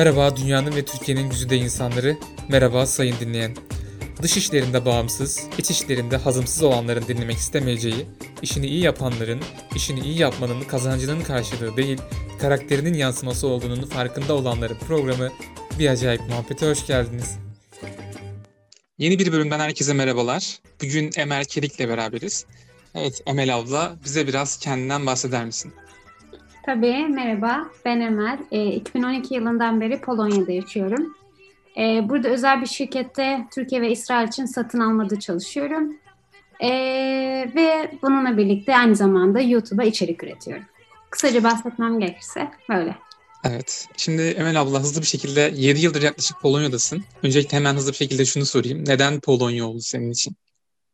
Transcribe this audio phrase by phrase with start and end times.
[0.00, 2.16] Merhaba dünyanın ve Türkiye'nin güzide insanları,
[2.48, 3.56] merhaba sayın dinleyen.
[4.22, 8.06] Dış işlerinde bağımsız, iç işlerinde hazımsız olanların dinlemek istemeyeceği,
[8.42, 9.40] işini iyi yapanların,
[9.74, 11.98] işini iyi yapmanın kazancının karşılığı değil,
[12.40, 15.28] karakterinin yansıması olduğunun farkında olanların programı
[15.78, 17.38] Bir Acayip Muhabbete hoş geldiniz.
[18.98, 20.58] Yeni bir bölümden herkese merhabalar.
[20.82, 22.46] Bugün Emel Kelik'le beraberiz.
[22.94, 25.72] Evet Emel abla bize biraz kendinden bahseder misin?
[26.66, 27.70] Tabii, merhaba.
[27.84, 28.38] Ben Emel.
[28.50, 31.14] E, 2012 yılından beri Polonya'da yaşıyorum.
[31.76, 35.96] E, burada özel bir şirkette Türkiye ve İsrail için satın almada çalışıyorum.
[36.60, 36.70] E,
[37.56, 40.64] ve bununla birlikte aynı zamanda YouTube'a içerik üretiyorum.
[41.10, 42.96] Kısaca bahsetmem gerekirse böyle.
[43.44, 43.88] Evet.
[43.96, 47.04] Şimdi Emel abla hızlı bir şekilde 7 yıldır yaklaşık Polonya'dasın.
[47.22, 48.84] Öncelikle hemen hızlı bir şekilde şunu sorayım.
[48.86, 50.36] Neden Polonya oldu senin için?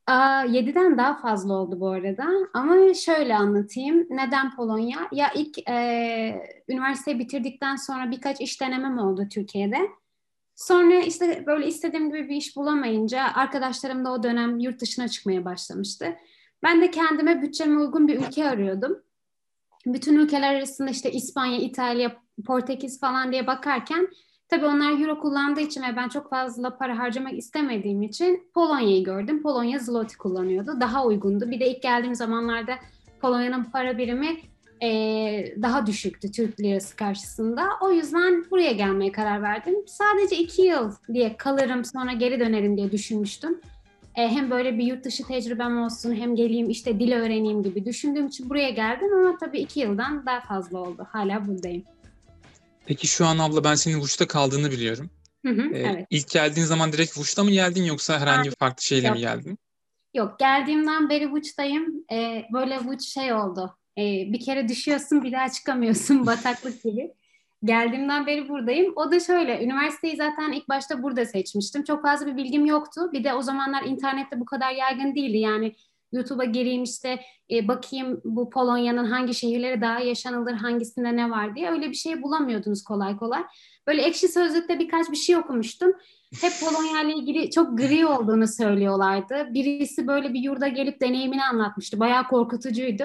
[0.07, 2.27] Aa, 7'den daha fazla oldu bu arada.
[2.55, 4.07] Ama şöyle anlatayım.
[4.11, 4.99] Neden Polonya?
[5.13, 9.91] Ya ilk e, üniversiteyi bitirdikten sonra birkaç iş denemem oldu Türkiye'de.
[10.57, 15.45] Sonra işte böyle istediğim gibi bir iş bulamayınca arkadaşlarım da o dönem yurt dışına çıkmaya
[15.45, 16.17] başlamıştı.
[16.63, 19.03] Ben de kendime bütçeme uygun bir ülke arıyordum.
[19.87, 24.09] Bütün ülkeler arasında işte İspanya, İtalya, Portekiz falan diye bakarken
[24.49, 29.43] Tabii onlar euro kullandığı için ve ben çok fazla para harcamak istemediğim için Polonya'yı gördüm.
[29.43, 30.81] Polonya zloty kullanıyordu.
[30.81, 31.51] Daha uygundu.
[31.51, 32.75] Bir de ilk geldiğim zamanlarda
[33.21, 34.37] Polonya'nın para birimi
[34.83, 34.89] e,
[35.63, 37.69] daha düşüktü Türk lirası karşısında.
[37.81, 39.75] O yüzden buraya gelmeye karar verdim.
[39.87, 43.61] Sadece iki yıl diye kalırım sonra geri dönerim diye düşünmüştüm.
[44.17, 48.27] E, hem böyle bir yurt dışı tecrübem olsun hem geleyim işte dil öğreneyim gibi düşündüğüm
[48.27, 51.07] için buraya geldim ama tabii iki yıldan daha fazla oldu.
[51.13, 51.83] Hala buradayım.
[52.87, 55.11] Peki şu an abla ben senin Vuş'ta kaldığını biliyorum.
[55.47, 56.07] Hı hı, Ee, evet.
[56.11, 59.31] ilk geldiğin zaman direkt Vuş'ta mı geldin yoksa herhangi bir farklı şeyle mi Yok.
[59.31, 59.59] geldin?
[60.15, 62.05] Yok geldiğimden beri Vuç'tayım.
[62.13, 63.77] Ee, böyle Vuç şey oldu.
[63.99, 67.13] Ee, bir kere düşüyorsun bir daha çıkamıyorsun bataklık gibi.
[67.65, 68.93] Geldiğimden beri buradayım.
[68.97, 71.85] O da şöyle, üniversiteyi zaten ilk başta burada seçmiştim.
[71.85, 73.11] Çok fazla bir bilgim yoktu.
[73.13, 75.39] Bir de o zamanlar internette bu kadar yaygın değildi.
[75.39, 75.77] Yani
[76.17, 81.71] YouTube'a gireyim işte e, bakayım bu Polonya'nın hangi şehirleri daha yaşanılır, hangisinde ne var diye.
[81.71, 83.45] Öyle bir şey bulamıyordunuz kolay kolay.
[83.87, 85.93] Böyle ekşi sözlükte birkaç bir şey okumuştum.
[86.41, 89.55] Hep Polonya ile ilgili çok gri olduğunu söylüyorlardı.
[89.55, 92.01] Birisi böyle bir yurda gelip deneyimini anlatmıştı.
[92.01, 93.05] Bayağı korkutucuydu.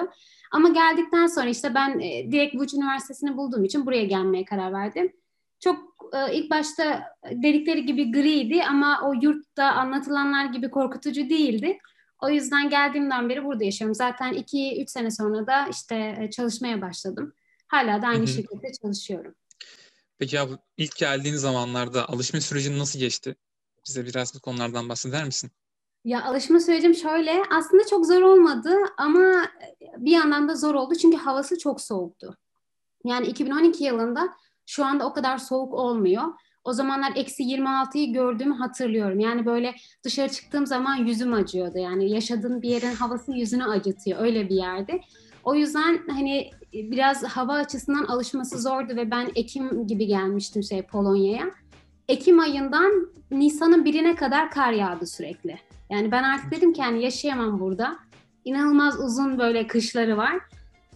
[0.51, 5.13] Ama geldikten sonra işte ben e, direkt Vuç Üniversitesi'ni bulduğum için buraya gelmeye karar verdim.
[5.59, 5.77] Çok
[6.13, 11.77] e, ilk başta dedikleri gibi griydi ama o yurtta anlatılanlar gibi korkutucu değildi.
[12.21, 13.95] O yüzden geldiğimden beri burada yaşıyorum.
[13.95, 17.33] Zaten 2-3 sene sonra da işte e, çalışmaya başladım.
[17.67, 19.35] Hala da aynı şirkette çalışıyorum.
[20.19, 23.35] Peki abla ilk geldiğin zamanlarda alışma sürecin nasıl geçti?
[23.87, 25.51] Bize biraz bu konulardan bahseder misin?
[26.05, 29.47] Ya alışma sürecim şöyle, aslında çok zor olmadı ama
[29.97, 32.37] bir yandan da zor oldu çünkü havası çok soğuktu.
[33.05, 34.33] Yani 2012 yılında
[34.65, 36.23] şu anda o kadar soğuk olmuyor.
[36.63, 39.19] O zamanlar eksi 26'yı gördüğümü hatırlıyorum.
[39.19, 41.77] Yani böyle dışarı çıktığım zaman yüzüm acıyordu.
[41.77, 44.21] Yani yaşadığın bir yerin havası yüzünü acıtıyor.
[44.21, 45.01] Öyle bir yerde.
[45.43, 51.45] O yüzden hani biraz hava açısından alışması zordu ve ben Ekim gibi gelmiştim şey Polonya'ya.
[52.09, 55.57] Ekim ayından Nisan'ın birine kadar kar yağdı sürekli.
[55.89, 57.97] Yani ben artık dedim ki yani yaşayamam burada.
[58.45, 60.33] İnanılmaz uzun böyle kışları var.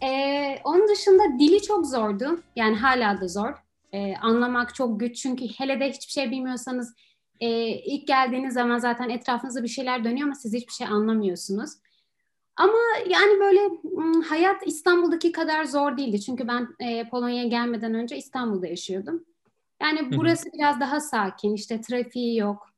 [0.04, 2.40] Ee, onun dışında dili çok zordu.
[2.56, 3.65] Yani hala da zor.
[3.94, 6.96] Ee, anlamak çok güç çünkü hele de hiçbir şey bilmiyorsanız
[7.40, 11.72] e, ilk geldiğiniz zaman zaten etrafınızda bir şeyler dönüyor ama siz hiçbir şey anlamıyorsunuz.
[12.56, 12.78] Ama
[13.10, 16.22] yani böyle m, hayat İstanbul'daki kadar zor değildi.
[16.22, 19.26] Çünkü ben e, Polonya'ya gelmeden önce İstanbul'da yaşıyordum.
[19.82, 22.70] Yani burası biraz daha sakin, işte trafiği yok.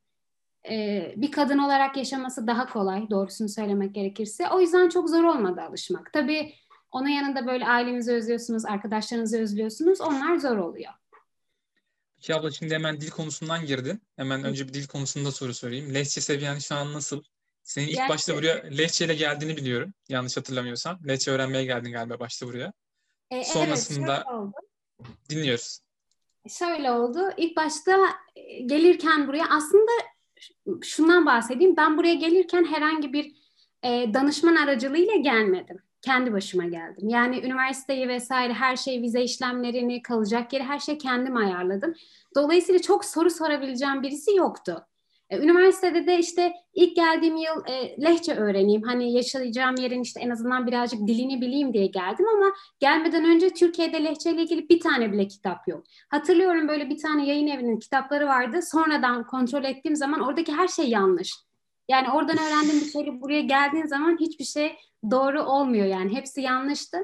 [0.70, 4.48] Ee, bir kadın olarak yaşaması daha kolay, doğrusunu söylemek gerekirse.
[4.48, 6.12] O yüzden çok zor olmadı alışmak.
[6.12, 6.54] Tabii
[6.90, 10.00] onun yanında böyle ailenizi özlüyorsunuz, arkadaşlarınızı özlüyorsunuz.
[10.00, 10.92] Onlar zor oluyor.
[12.16, 14.02] Peki abla şimdi hemen dil konusundan girdin.
[14.16, 15.94] Hemen önce bir dil konusunda soru sorayım.
[15.94, 17.22] Lehçe seviyen şu an nasıl?
[17.62, 19.94] Senin ilk Yani başta buraya Lehçe ile geldiğini biliyorum.
[20.08, 20.98] Yanlış hatırlamıyorsam.
[21.08, 22.72] Lehçe öğrenmeye geldin galiba başta buraya.
[23.30, 24.52] e, evet, Sonrasında oldu.
[25.30, 25.80] dinliyoruz.
[26.48, 27.30] Şöyle oldu.
[27.36, 27.98] İlk başta
[28.36, 29.90] e, gelirken buraya aslında
[30.82, 31.76] şundan bahsedeyim.
[31.76, 33.34] Ben buraya gelirken herhangi bir
[33.82, 35.82] e, danışman aracılığıyla gelmedim.
[36.02, 37.08] Kendi başıma geldim.
[37.08, 41.94] Yani üniversiteyi vesaire her şey vize işlemlerini, kalacak yeri her şey kendim ayarladım.
[42.34, 44.86] Dolayısıyla çok soru sorabileceğim birisi yoktu.
[45.30, 48.82] E, Üniversitede de işte ilk geldiğim yıl e, lehçe öğreneyim.
[48.82, 52.46] Hani yaşayacağım yerin işte en azından birazcık dilini bileyim diye geldim ama
[52.80, 55.84] gelmeden önce Türkiye'de lehçe ile ilgili bir tane bile kitap yok.
[56.08, 58.60] Hatırlıyorum böyle bir tane yayın evinin kitapları vardı.
[58.62, 61.47] Sonradan kontrol ettiğim zaman oradaki her şey yanlış.
[61.88, 64.76] Yani oradan öğrendiğim bir şeyle buraya geldiğin zaman hiçbir şey
[65.10, 66.16] doğru olmuyor yani.
[66.16, 66.98] Hepsi yanlıştı.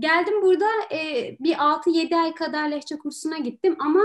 [0.00, 4.02] Geldim burada e, bir 6-7 ay kadar lehçe kursuna gittim ama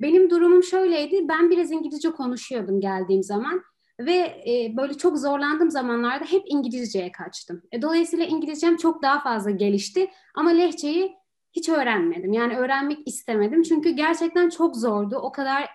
[0.00, 1.28] benim durumum şöyleydi.
[1.28, 3.62] Ben biraz İngilizce konuşuyordum geldiğim zaman
[4.00, 7.62] ve e, böyle çok zorlandığım zamanlarda hep İngilizceye kaçtım.
[7.72, 11.16] E, dolayısıyla İngilizcem çok daha fazla gelişti ama lehçeyi
[11.52, 12.32] hiç öğrenmedim.
[12.32, 15.16] Yani öğrenmek istemedim çünkü gerçekten çok zordu.
[15.16, 15.68] O kadar e,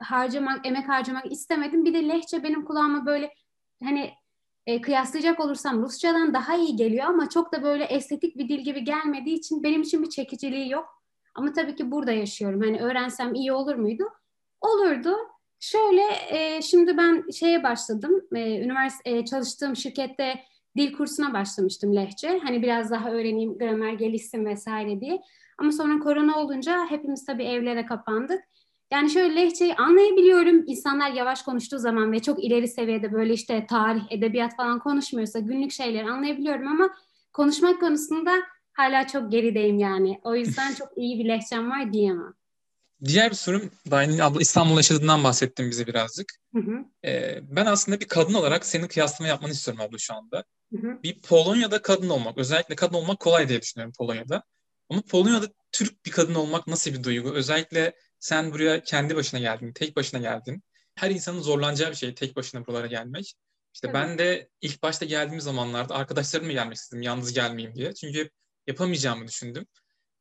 [0.00, 1.84] harcamak, emek harcamak istemedim.
[1.84, 3.34] Bir de lehçe benim kulağıma böyle
[3.82, 4.10] hani
[4.66, 8.84] e, kıyaslayacak olursam Rusçadan daha iyi geliyor ama çok da böyle estetik bir dil gibi
[8.84, 11.02] gelmediği için benim için bir çekiciliği yok.
[11.34, 12.60] Ama tabii ki burada yaşıyorum.
[12.60, 14.04] Hani öğrensem iyi olur muydu?
[14.60, 15.16] Olurdu.
[15.60, 18.24] Şöyle e, şimdi ben şeye başladım.
[18.34, 20.34] E, üniversite e, çalıştığım şirkette
[20.76, 22.38] dil kursuna başlamıştım lehçe.
[22.38, 25.22] Hani biraz daha öğreneyim, gramer gelişsin vesaire diye.
[25.58, 28.42] Ama sonra korona olunca hepimiz tabii evlere kapandık.
[28.92, 30.64] Yani şöyle lehçeyi anlayabiliyorum.
[30.66, 35.72] İnsanlar yavaş konuştuğu zaman ve çok ileri seviyede böyle işte tarih, edebiyat falan konuşmuyorsa günlük
[35.72, 36.94] şeyleri anlayabiliyorum ama
[37.32, 38.32] konuşmak konusunda
[38.72, 40.20] hala çok gerideyim yani.
[40.24, 42.34] O yüzden çok iyi bir lehçem var diyemem.
[43.04, 46.32] Diğer bir sorum, Dayan'ın abla İstanbul yaşadığından bahsettin bize birazcık.
[46.54, 46.84] Hı hı.
[47.08, 50.44] Ee, ben aslında bir kadın olarak senin kıyaslama yapmanı istiyorum abla şu anda.
[50.72, 51.02] Hı hı.
[51.02, 54.42] Bir Polonya'da kadın olmak, özellikle kadın olmak kolay diye düşünüyorum Polonya'da.
[54.90, 57.30] Ama Polonya'da Türk bir kadın olmak nasıl bir duygu?
[57.34, 60.62] Özellikle sen buraya kendi başına geldin, tek başına geldin.
[60.94, 63.34] Her insanın zorlanacağı bir şey tek başına buralara gelmek.
[63.74, 63.94] İşte evet.
[63.94, 67.94] ben de ilk başta geldiğim zamanlarda arkadaşlarımla gelmek istedim, yalnız gelmeyeyim diye.
[67.94, 68.30] Çünkü
[68.66, 69.66] yapamayacağımı düşündüm.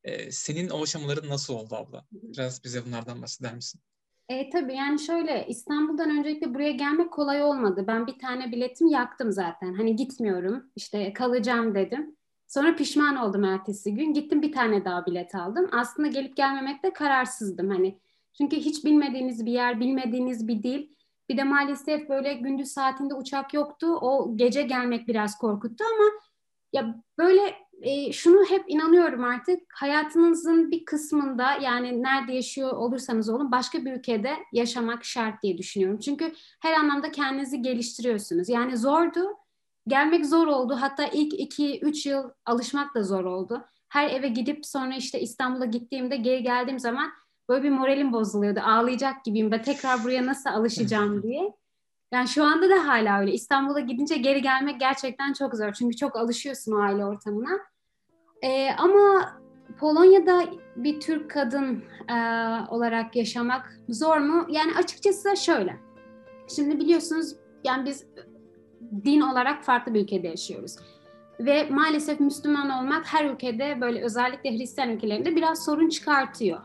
[0.03, 2.05] Ee, senin o aşamaların nasıl oldu abla?
[2.11, 3.81] Biraz bize bunlardan bahseder misin?
[4.29, 7.83] E, tabii yani şöyle İstanbul'dan öncelikle buraya gelmek kolay olmadı.
[7.87, 9.73] Ben bir tane biletimi yaktım zaten.
[9.73, 12.17] Hani gitmiyorum işte kalacağım dedim.
[12.53, 14.13] Sonra pişman oldum ertesi gün.
[14.13, 15.69] Gittim bir tane daha bilet aldım.
[15.71, 17.99] Aslında gelip gelmemekte kararsızdım hani.
[18.37, 20.87] Çünkü hiç bilmediğiniz bir yer, bilmediğiniz bir dil.
[21.29, 23.87] Bir de maalesef böyle gündüz saatinde uçak yoktu.
[23.87, 26.09] O gece gelmek biraz korkuttu ama
[26.73, 33.51] ya böyle e, şunu hep inanıyorum artık hayatınızın bir kısmında yani nerede yaşıyor olursanız olun
[33.51, 35.99] başka bir ülkede yaşamak şart diye düşünüyorum.
[35.99, 38.49] Çünkü her anlamda kendinizi geliştiriyorsunuz.
[38.49, 39.37] Yani zordu,
[39.87, 40.77] gelmek zor oldu.
[40.79, 43.65] Hatta ilk 2-3 yıl alışmak da zor oldu.
[43.89, 47.11] Her eve gidip sonra işte İstanbul'a gittiğimde geri geldiğim zaman
[47.49, 48.59] böyle bir moralim bozuluyordu.
[48.59, 51.53] Ağlayacak gibiyim ve tekrar buraya nasıl alışacağım diye.
[52.13, 53.31] Yani şu anda da hala öyle.
[53.31, 55.73] İstanbul'a gidince geri gelmek gerçekten çok zor.
[55.73, 57.59] Çünkü çok alışıyorsun o aile ortamına.
[58.43, 59.31] Ee, ama
[59.79, 60.45] Polonya'da
[60.75, 62.15] bir Türk kadın e,
[62.69, 64.45] olarak yaşamak zor mu?
[64.49, 65.79] Yani açıkçası şöyle.
[66.55, 68.05] Şimdi biliyorsunuz yani biz
[69.05, 70.75] din olarak farklı bir ülkede yaşıyoruz.
[71.39, 76.59] Ve maalesef Müslüman olmak her ülkede böyle özellikle Hristiyan ülkelerinde biraz sorun çıkartıyor.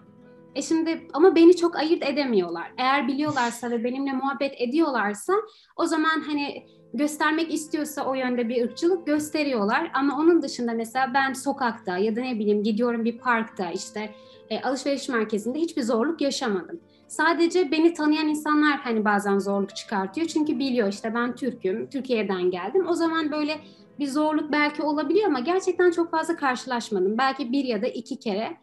[0.55, 2.73] E şimdi ama beni çok ayırt edemiyorlar.
[2.79, 5.33] Eğer biliyorlarsa ve benimle muhabbet ediyorlarsa
[5.77, 9.91] o zaman hani göstermek istiyorsa o yönde bir ırkçılık gösteriyorlar.
[9.95, 14.15] Ama onun dışında mesela ben sokakta ya da ne bileyim gidiyorum bir parkta işte
[14.51, 16.81] e, alışveriş merkezinde hiçbir zorluk yaşamadım.
[17.09, 20.27] Sadece beni tanıyan insanlar hani bazen zorluk çıkartıyor.
[20.27, 22.87] Çünkü biliyor işte ben Türk'üm, Türkiye'den geldim.
[22.89, 23.61] O zaman böyle
[23.99, 27.19] bir zorluk belki olabiliyor ama gerçekten çok fazla karşılaşmadım.
[27.19, 28.57] Belki bir ya da iki kere.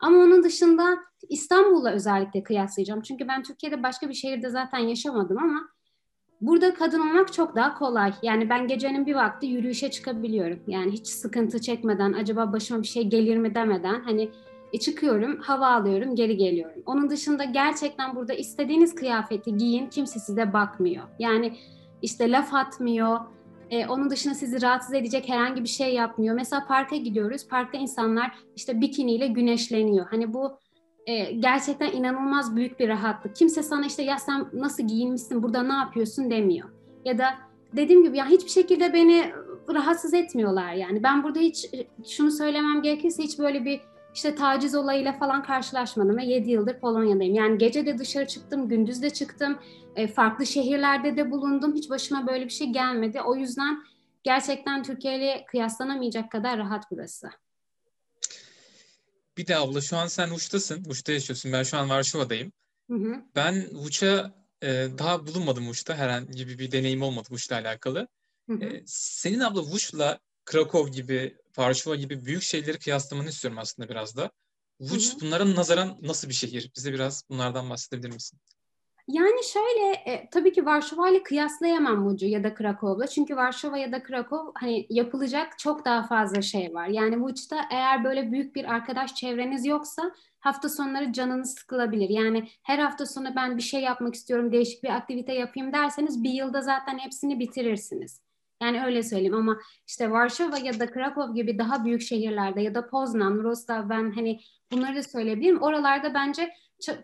[0.00, 0.98] Ama onun dışında
[1.28, 3.02] İstanbul'la özellikle kıyaslayacağım.
[3.02, 5.60] Çünkü ben Türkiye'de başka bir şehirde zaten yaşamadım ama
[6.40, 8.12] burada kadın olmak çok daha kolay.
[8.22, 10.58] Yani ben gecenin bir vakti yürüyüşe çıkabiliyorum.
[10.66, 14.30] Yani hiç sıkıntı çekmeden, acaba başıma bir şey gelir mi demeden hani
[14.74, 16.82] e, çıkıyorum, hava alıyorum, geri geliyorum.
[16.86, 21.04] Onun dışında gerçekten burada istediğiniz kıyafeti giyin, kimse size bakmıyor.
[21.18, 21.52] Yani
[22.02, 23.20] işte laf atmıyor,
[23.70, 26.34] e, onun dışında sizi rahatsız edecek herhangi bir şey yapmıyor.
[26.34, 27.48] Mesela parka gidiyoruz.
[27.48, 30.06] Parkta insanlar işte bikiniyle güneşleniyor.
[30.10, 30.58] Hani bu
[31.06, 33.36] e, gerçekten inanılmaz büyük bir rahatlık.
[33.36, 36.68] Kimse sana işte ya sen nasıl giyinmişsin, burada ne yapıyorsun demiyor.
[37.04, 37.34] Ya da
[37.76, 39.32] dediğim gibi ya hiçbir şekilde beni
[39.74, 41.02] rahatsız etmiyorlar yani.
[41.02, 41.70] Ben burada hiç
[42.08, 43.80] şunu söylemem gerekirse hiç böyle bir
[44.14, 47.34] işte taciz olayıyla falan karşılaşmadım ve 7 yıldır Polonya'dayım.
[47.34, 49.58] Yani gece de dışarı çıktım, gündüz de çıktım,
[49.96, 51.74] e, farklı şehirlerde de bulundum.
[51.74, 53.20] Hiç başıma böyle bir şey gelmedi.
[53.20, 53.84] O yüzden
[54.22, 57.30] gerçekten Türkiye ile kıyaslanamayacak kadar rahat burası.
[59.36, 60.84] Bir de abla şu an sen Uç'tasın.
[60.88, 61.52] Uç'ta yaşıyorsun.
[61.52, 62.52] Ben şu an Varşova'dayım.
[62.90, 63.22] Hı hı.
[63.36, 64.68] Ben Uç'a e,
[64.98, 65.96] daha bulunmadım Uç'ta.
[65.96, 68.08] Herhangi bir deneyim olmadı Uç'la alakalı.
[68.50, 68.64] Hı hı.
[68.64, 74.30] E, senin abla Uç'la Krakow gibi, Varşova gibi büyük şehirleri kıyaslamanı istiyorum aslında biraz da.
[74.80, 76.70] Vuc bunların nazaran nasıl bir şehir?
[76.76, 78.38] Bize biraz bunlardan bahsedebilir misin?
[79.08, 83.06] Yani şöyle e, tabii ki Varşova ile kıyaslayamam Vucu ya da Krakow'la.
[83.06, 86.86] Çünkü Varşova ya da Krakow hani yapılacak çok daha fazla şey var.
[86.86, 92.08] Yani Vuc'ta eğer böyle büyük bir arkadaş çevreniz yoksa hafta sonları canınız sıkılabilir.
[92.08, 96.30] Yani her hafta sonu ben bir şey yapmak istiyorum, değişik bir aktivite yapayım derseniz bir
[96.30, 98.20] yılda zaten hepsini bitirirsiniz.
[98.62, 102.86] Yani öyle söyleyeyim ama işte Varşova ya da Krakow gibi daha büyük şehirlerde ya da
[102.86, 104.40] Poznan, Wrocław ben hani
[104.72, 105.62] bunları da söyleyebilirim.
[105.62, 106.50] Oralarda bence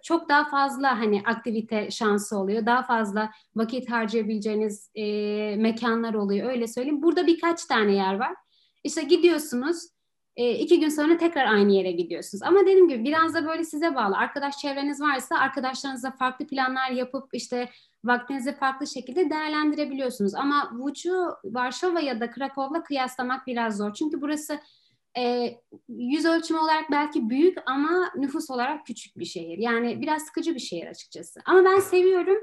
[0.02, 2.66] çok daha fazla hani aktivite şansı oluyor.
[2.66, 5.02] Daha fazla vakit harcayabileceğiniz e,
[5.56, 6.50] mekanlar oluyor.
[6.50, 7.02] Öyle söyleyeyim.
[7.02, 8.34] Burada birkaç tane yer var.
[8.84, 9.88] İşte gidiyorsunuz
[10.40, 12.42] e, iki gün sonra tekrar aynı yere gidiyorsunuz.
[12.42, 14.16] Ama dediğim gibi biraz da böyle size bağlı.
[14.16, 17.70] Arkadaş çevreniz varsa arkadaşlarınızla farklı planlar yapıp işte
[18.04, 20.34] vaktinizi farklı şekilde değerlendirebiliyorsunuz.
[20.34, 23.94] Ama Vucu Varşova ya da Krakow'la kıyaslamak biraz zor.
[23.94, 24.60] Çünkü burası
[25.18, 25.54] e,
[25.88, 29.58] yüz ölçümü olarak belki büyük ama nüfus olarak küçük bir şehir.
[29.58, 31.40] Yani biraz sıkıcı bir şehir açıkçası.
[31.44, 32.38] Ama ben seviyorum.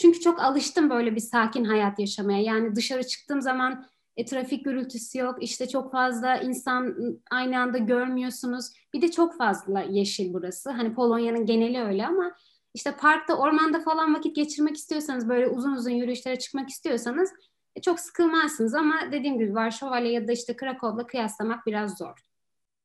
[0.00, 2.42] Çünkü çok alıştım böyle bir sakin hayat yaşamaya.
[2.42, 5.42] Yani dışarı çıktığım zaman e, trafik gürültüsü yok.
[5.42, 6.96] İşte çok fazla insan
[7.30, 8.70] aynı anda görmüyorsunuz.
[8.94, 10.70] Bir de çok fazla yeşil burası.
[10.70, 12.36] Hani Polonya'nın geneli öyle ama
[12.74, 17.30] işte parkta, ormanda falan vakit geçirmek istiyorsanız, böyle uzun uzun yürüyüşlere çıkmak istiyorsanız
[17.76, 22.20] e, çok sıkılmazsınız ama dediğim gibi Varşova ya da işte Krakow'la kıyaslamak biraz zor.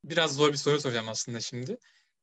[0.04, 1.78] Biraz zor bir soru soracağım aslında şimdi.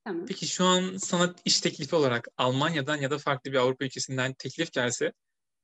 [0.04, 0.26] Tamam.
[0.28, 4.72] Peki şu an sana iş teklifi olarak Almanya'dan ya da farklı bir Avrupa ülkesinden teklif
[4.72, 5.12] gelse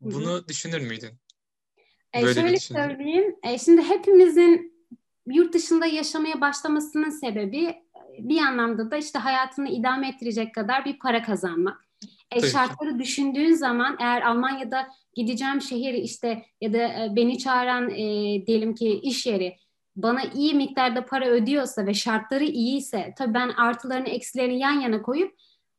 [0.01, 0.49] bunu Hı-hı.
[0.49, 1.19] düşünür müydün?
[2.15, 3.37] E, Böyle şöyle söyleyeyim.
[3.43, 4.73] E, şimdi hepimizin
[5.27, 7.83] yurt dışında yaşamaya başlamasının sebebi e,
[8.19, 11.85] bir anlamda da işte hayatını idame ettirecek kadar bir para kazanmak.
[12.31, 17.97] E, şartları düşündüğün zaman eğer Almanya'da gideceğim şehir işte ya da e, beni çağıran e,
[18.47, 19.57] diyelim ki iş yeri
[19.97, 25.35] bana iyi miktarda para ödüyorsa ve şartları iyiyse tabii ben artılarını eksilerini yan yana koyup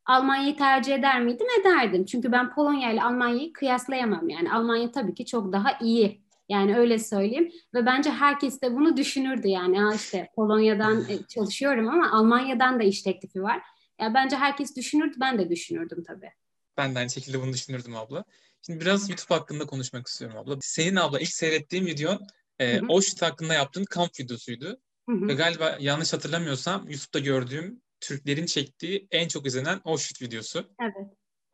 [0.06, 1.48] Almanya'yı tercih eder miydim?
[1.62, 2.06] Ederdim.
[2.06, 4.30] Çünkü ben Polonya ile Almanya'yı kıyaslayamam.
[4.30, 6.23] Yani Almanya tabii ki çok daha iyi.
[6.54, 7.52] Yani öyle söyleyeyim.
[7.74, 9.80] Ve bence herkes de bunu düşünürdü yani.
[9.80, 13.62] Ha işte Polonya'dan e, çalışıyorum ama Almanya'dan da iş teklifi var.
[14.02, 15.16] Ya bence herkes düşünürdü.
[15.20, 16.30] Ben de düşünürdüm tabii.
[16.78, 18.24] Ben de aynı şekilde bunu düşünürdüm abla.
[18.66, 20.58] Şimdi biraz YouTube hakkında konuşmak istiyorum abla.
[20.62, 22.28] Senin abla ilk seyrettiğim videon
[22.60, 24.78] e, Oşit hakkında yaptığın kamp videosuydu.
[25.10, 25.28] Hı hı.
[25.28, 30.70] Ve galiba yanlış hatırlamıyorsam YouTube'da gördüğüm Türklerin çektiği en çok izlenen Oşit videosu.
[30.82, 31.08] Evet.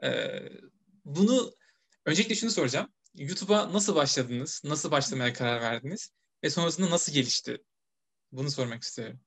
[0.03, 0.39] E,
[1.05, 1.51] bunu
[2.05, 2.87] öncelikle şunu soracağım.
[3.19, 4.61] YouTube'a nasıl başladınız?
[4.65, 6.11] Nasıl başlamaya karar verdiniz?
[6.43, 7.57] Ve sonrasında nasıl gelişti?
[8.31, 9.19] Bunu sormak istiyorum.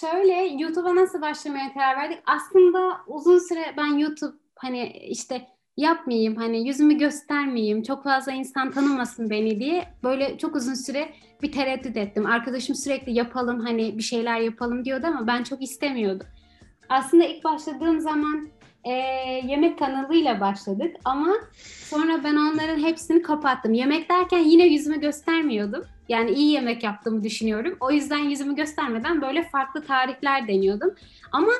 [0.00, 2.18] Şöyle YouTube'a nasıl başlamaya karar verdik?
[2.26, 9.30] Aslında uzun süre ben YouTube hani işte yapmayayım hani yüzümü göstermeyeyim çok fazla insan tanımasın
[9.30, 12.26] beni diye böyle çok uzun süre bir tereddüt ettim.
[12.26, 16.26] Arkadaşım sürekli yapalım hani bir şeyler yapalım diyordu ama ben çok istemiyordum.
[16.88, 18.48] Aslında ilk başladığım zaman
[18.84, 18.90] e,
[19.46, 23.74] yemek kanalıyla başladık ama sonra ben onların hepsini kapattım.
[23.74, 25.84] Yemek derken yine yüzümü göstermiyordum.
[26.08, 27.76] Yani iyi yemek yaptığımı düşünüyorum.
[27.80, 30.94] O yüzden yüzümü göstermeden böyle farklı tarifler deniyordum.
[31.32, 31.52] Ama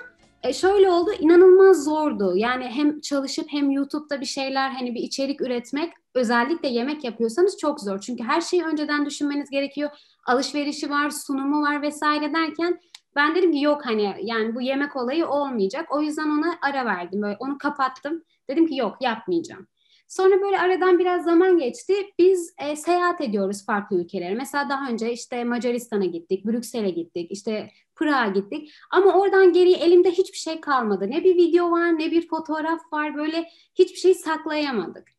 [0.43, 2.37] e, şöyle oldu inanılmaz zordu.
[2.37, 7.81] Yani hem çalışıp hem YouTube'da bir şeyler hani bir içerik üretmek özellikle yemek yapıyorsanız çok
[7.81, 8.01] zor.
[8.01, 9.91] Çünkü her şeyi önceden düşünmeniz gerekiyor.
[10.27, 12.81] Alışverişi var, sunumu var vesaire derken
[13.17, 15.87] ben dedim ki yok hani yani bu yemek olayı olmayacak.
[15.91, 17.23] O yüzden ona ara verdim.
[17.23, 18.23] Böyle onu kapattım.
[18.51, 19.67] Dedim ki yok yapmayacağım.
[20.09, 21.95] Sonra böyle aradan biraz zaman geçti.
[22.19, 24.35] Biz e, seyahat ediyoruz farklı ülkelere.
[24.35, 28.73] Mesela daha önce işte Macaristan'a gittik, Brüksel'e gittik, işte Prag'a gittik.
[28.91, 31.11] Ama oradan geri elimde hiçbir şey kalmadı.
[31.11, 33.17] Ne bir video var, ne bir fotoğraf var.
[33.17, 35.14] Böyle hiçbir şey saklayamadık.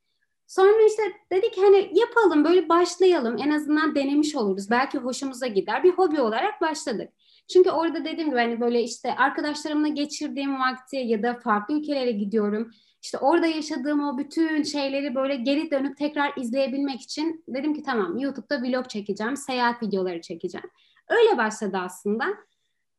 [0.48, 3.38] Sonra işte dedik hani yapalım böyle başlayalım.
[3.40, 4.70] En azından denemiş oluruz.
[4.70, 5.84] Belki hoşumuza gider.
[5.84, 7.10] Bir hobi olarak başladık.
[7.54, 12.72] Çünkü orada dediğim gibi hani böyle işte arkadaşlarımla geçirdiğim vakti ya da farklı ülkelere gidiyorum.
[13.02, 18.18] İşte orada yaşadığım o bütün şeyleri böyle geri dönüp tekrar izleyebilmek için dedim ki tamam
[18.18, 20.70] YouTube'da vlog çekeceğim, seyahat videoları çekeceğim.
[21.10, 22.25] Öyle başladı aslında.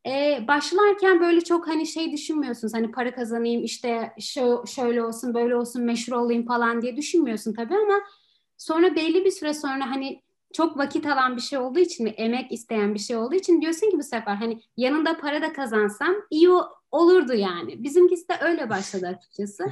[0.07, 5.57] Ee, başlarken böyle çok hani şey düşünmüyorsunuz hani para kazanayım işte şu, şöyle olsun böyle
[5.57, 8.01] olsun meşhur olayım falan diye düşünmüyorsun tabii ama
[8.57, 10.23] sonra belli bir süre sonra hani
[10.53, 13.91] çok vakit alan bir şey olduğu için ve emek isteyen bir şey olduğu için diyorsun
[13.91, 16.49] ki bu sefer hani yanında para da kazansam iyi
[16.91, 17.85] olurdu yani.
[17.85, 19.65] Bizimkisi de öyle başladı açıkçası.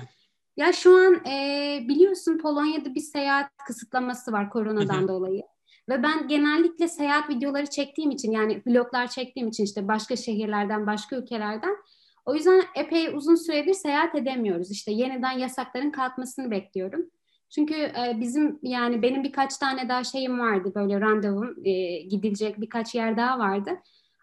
[0.57, 5.43] Ya şu an e, biliyorsun Polonya'da bir seyahat kısıtlaması var koronadan dolayı.
[5.89, 11.17] Ve ben genellikle seyahat videoları çektiğim için yani vloglar çektiğim için işte başka şehirlerden, başka
[11.17, 11.77] ülkelerden
[12.25, 14.71] o yüzden epey uzun süredir seyahat edemiyoruz.
[14.71, 17.11] İşte yeniden yasakların kalkmasını bekliyorum.
[17.51, 22.95] Çünkü e, bizim yani benim birkaç tane daha şeyim vardı böyle randevum e, gidilecek birkaç
[22.95, 23.71] yer daha vardı.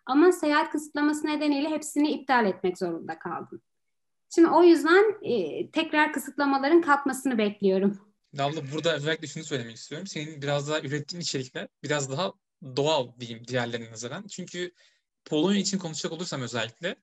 [0.06, 3.62] Ama seyahat kısıtlaması nedeniyle hepsini iptal etmek zorunda kaldım.
[4.36, 8.11] Şimdi o yüzden e, tekrar kısıtlamaların kalkmasını bekliyorum.
[8.38, 10.08] Damla burada özellikle şunu söylemek istiyorum.
[10.08, 12.34] Senin biraz daha ürettiğin içerikler biraz daha
[12.76, 14.28] doğal diyeyim diğerlerine nazaran.
[14.28, 14.72] Çünkü
[15.26, 16.96] Polonya için konuşacak olursam özellikle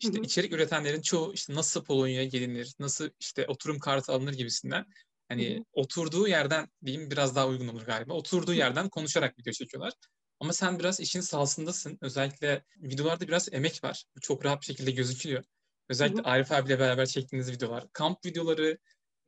[0.00, 0.24] işte hı hı.
[0.24, 4.86] içerik üretenlerin çoğu işte nasıl Polonya'ya gelinir, nasıl işte oturum kartı alınır gibisinden
[5.28, 5.64] Hani Hı hı.
[5.72, 8.14] oturduğu yerden diyeyim biraz daha uygun olur galiba.
[8.14, 9.92] Oturduğu yerden konuşarak video çekiyorlar.
[10.40, 11.98] Ama sen biraz işin sahasındasın.
[12.00, 14.04] Özellikle videolarda biraz emek var.
[14.16, 15.44] Bu çok rahat bir şekilde gözüküyor.
[15.88, 17.84] Özellikle Hı Arif abiyle beraber çektiğiniz videolar.
[17.92, 18.78] Kamp videoları,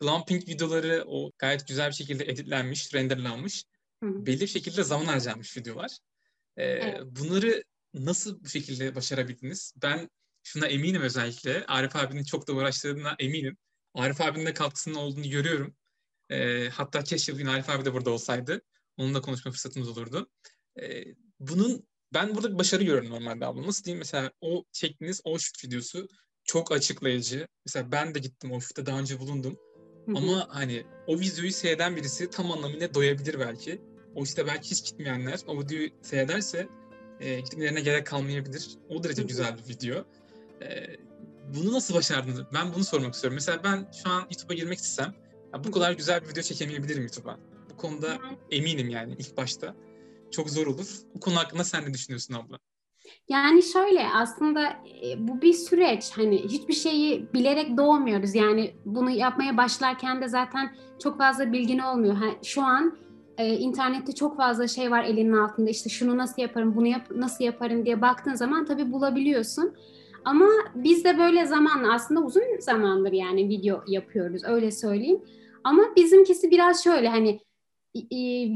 [0.00, 3.64] glamping videoları o gayet güzel bir şekilde editlenmiş, renderlanmış.
[4.02, 4.26] Hı hı.
[4.26, 5.98] Belli bir şekilde zaman harcanmış videolar.
[6.56, 7.02] Ee, Evet.
[7.04, 9.72] Bunları nasıl bu şekilde başarabildiniz?
[9.82, 10.10] Ben
[10.42, 11.66] şuna eminim özellikle.
[11.66, 13.56] Arif abinin çok da uğraştığına eminim.
[13.94, 15.76] Arif abinin de katkısının olduğunu görüyorum.
[16.30, 18.62] Ee, hatta keşke bugün Arif abi de burada olsaydı.
[18.96, 20.30] Onunla konuşma fırsatımız olurdu.
[20.80, 21.04] Ee,
[21.40, 23.66] bunun ben burada bir başarı görüyorum normalde abla.
[23.66, 26.08] Nasıl diyeyim mesela o çektiğiniz o shoot videosu
[26.44, 27.48] çok açıklayıcı.
[27.66, 29.58] Mesela ben de gittim o shoot'ta daha önce bulundum.
[30.14, 33.80] Ama hani o videoyu seyreden birisi tam anlamıyla doyabilir belki.
[34.14, 36.68] O işte belki hiç gitmeyenler o videoyu seyrederse
[37.20, 38.70] e, gitmelerine gerek kalmayabilir.
[38.88, 40.04] O derece güzel bir video.
[40.62, 40.96] E,
[41.54, 42.40] bunu nasıl başardınız?
[42.54, 43.34] Ben bunu sormak istiyorum.
[43.34, 45.14] Mesela ben şu an YouTube'a girmek istesem
[45.54, 47.38] ya bu kadar güzel bir video çekemeyebilirim YouTube'a.
[47.70, 48.18] Bu konuda
[48.50, 49.74] eminim yani ilk başta.
[50.30, 50.88] Çok zor olur.
[51.14, 52.58] Bu konu hakkında sen ne düşünüyorsun abla?
[53.28, 54.62] Yani şöyle aslında
[55.04, 60.70] e, bu bir süreç hani hiçbir şeyi bilerek doğmuyoruz yani bunu yapmaya başlarken de zaten
[61.02, 62.14] çok fazla bilgin olmuyor.
[62.14, 62.96] Ha, şu an
[63.38, 67.44] e, internette çok fazla şey var elinin altında işte şunu nasıl yaparım bunu yap nasıl
[67.44, 69.74] yaparım diye baktığın zaman tabii bulabiliyorsun.
[70.24, 75.20] Ama biz de böyle zamanla aslında uzun zamandır yani video yapıyoruz öyle söyleyeyim.
[75.64, 77.40] Ama bizimkisi biraz şöyle hani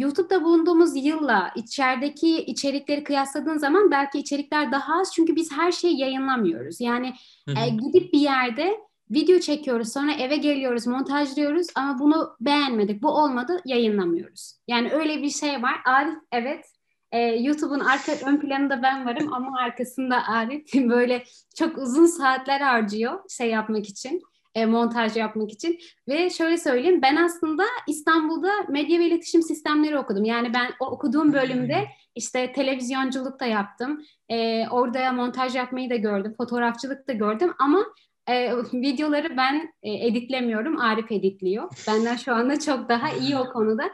[0.01, 5.99] YouTube'da bulunduğumuz yılla içerideki içerikleri kıyasladığın zaman belki içerikler daha az çünkü biz her şeyi
[6.01, 6.81] yayınlamıyoruz.
[6.81, 7.15] Yani
[7.49, 8.77] Hı e, gidip bir yerde
[9.11, 14.59] video çekiyoruz sonra eve geliyoruz montajlıyoruz ama bunu beğenmedik bu olmadı yayınlamıyoruz.
[14.69, 15.81] Yani öyle bir şey var.
[15.85, 16.65] Arif evet
[17.13, 21.25] e, YouTube'un arka ön planında ben varım ama arkasında Arif böyle
[21.57, 24.23] çok uzun saatler harcıyor şey yapmak için
[24.54, 25.78] e, montaj yapmak için
[26.09, 30.25] ve şöyle söyleyeyim ben aslında İstanbul'da medya ve iletişim sistemleri okudum.
[30.25, 34.02] Yani ben o okuduğum bölümde işte televizyonculuk da yaptım.
[34.28, 36.34] E, orada montaj yapmayı da gördüm.
[36.36, 37.84] Fotoğrafçılık da gördüm ama
[38.28, 40.80] e, videoları ben e, editlemiyorum.
[40.80, 41.71] Arif editliyor.
[41.89, 43.91] Benden şu anda çok daha iyi o konuda.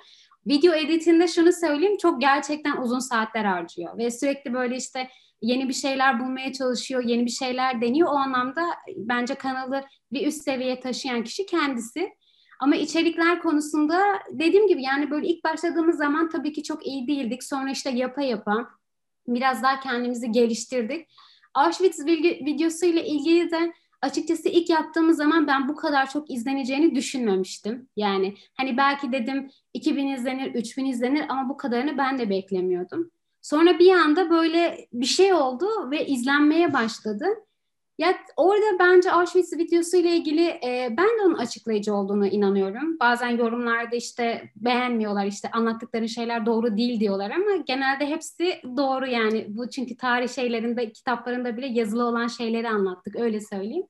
[0.47, 5.09] Video editinde şunu söyleyeyim çok gerçekten uzun saatler harcıyor ve sürekli böyle işte
[5.43, 8.09] yeni bir şeyler bulmaya çalışıyor, yeni bir şeyler deniyor.
[8.09, 8.63] O anlamda
[8.97, 12.13] bence kanalı bir üst seviyeye taşıyan kişi kendisi.
[12.61, 17.45] Ama içerikler konusunda dediğim gibi yani böyle ilk başladığımız zaman tabii ki çok iyi değildik.
[17.45, 18.69] Sonra işte yapa yapa
[19.29, 21.09] biraz daha kendimizi geliştirdik.
[21.55, 23.73] Auschwitz videosu ile ilgili de
[24.03, 27.89] açıkçası ilk yaptığımız zaman ben bu kadar çok izleneceğini düşünmemiştim.
[27.97, 33.11] Yani hani belki dedim 2000 izlenir, 3000 izlenir ama bu kadarını ben de beklemiyordum.
[33.47, 37.25] Sonra bir anda böyle bir şey oldu ve izlenmeye başladı.
[37.99, 42.99] Ya orada bence Auschwitz videosu ile ilgili e, ben de onun açıklayıcı olduğunu inanıyorum.
[43.01, 49.47] Bazen yorumlarda işte beğenmiyorlar işte anlattıkları şeyler doğru değil diyorlar ama genelde hepsi doğru yani.
[49.49, 53.87] Bu çünkü tarih şeylerinde, kitaplarında bile yazılı olan şeyleri anlattık öyle söyleyeyim.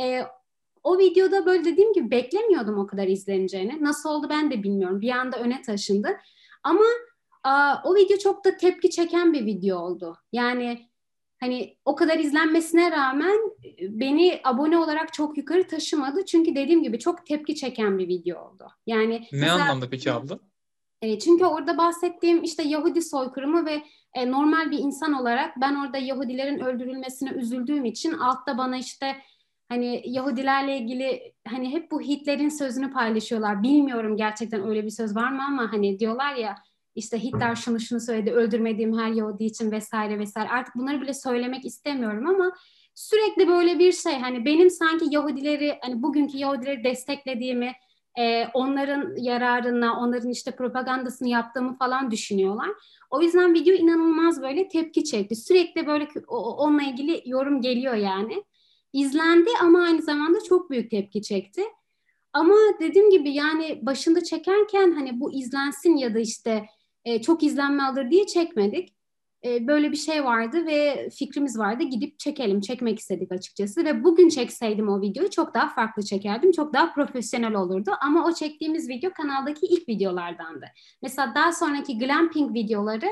[0.00, 0.22] E,
[0.82, 3.84] o videoda böyle dediğim gibi beklemiyordum o kadar izleneceğini.
[3.84, 5.00] Nasıl oldu ben de bilmiyorum.
[5.00, 6.08] Bir anda öne taşındı.
[6.62, 6.84] Ama
[7.84, 10.16] o video çok da tepki çeken bir video oldu.
[10.32, 10.90] Yani
[11.40, 13.36] hani o kadar izlenmesine rağmen
[13.80, 16.24] beni abone olarak çok yukarı taşımadı.
[16.24, 18.68] Çünkü dediğim gibi çok tepki çeken bir video oldu.
[18.86, 20.38] Yani Ne mesela, anlamda peki abla?
[21.02, 23.82] E, çünkü orada bahsettiğim işte Yahudi soykırımı ve
[24.14, 29.16] e, normal bir insan olarak ben orada Yahudilerin öldürülmesine üzüldüğüm için altta bana işte
[29.68, 33.62] hani Yahudilerle ilgili hani hep bu Hitler'in sözünü paylaşıyorlar.
[33.62, 36.54] Bilmiyorum gerçekten öyle bir söz var mı ama hani diyorlar ya
[37.00, 41.64] işte Hitler şunu şunu söyledi öldürmediğim her Yahudi için vesaire vesaire artık bunları bile söylemek
[41.64, 42.52] istemiyorum ama
[42.94, 47.72] sürekli böyle bir şey hani benim sanki Yahudileri hani bugünkü Yahudileri desteklediğimi
[48.18, 52.70] e, onların yararına onların işte propagandasını yaptığımı falan düşünüyorlar.
[53.10, 55.36] O yüzden video inanılmaz böyle tepki çekti.
[55.36, 58.44] Sürekli böyle onunla ilgili yorum geliyor yani.
[58.92, 61.62] İzlendi ama aynı zamanda çok büyük tepki çekti.
[62.32, 66.64] Ama dediğim gibi yani başında çekerken hani bu izlensin ya da işte
[67.04, 68.94] e, çok izlenme alır diye çekmedik.
[69.44, 73.84] E, böyle bir şey vardı ve fikrimiz vardı gidip çekelim, çekmek istedik açıkçası.
[73.84, 77.90] Ve bugün çekseydim o videoyu çok daha farklı çekerdim, çok daha profesyonel olurdu.
[78.02, 80.66] Ama o çektiğimiz video kanaldaki ilk videolardandı.
[81.02, 83.06] Mesela daha sonraki glamping videoları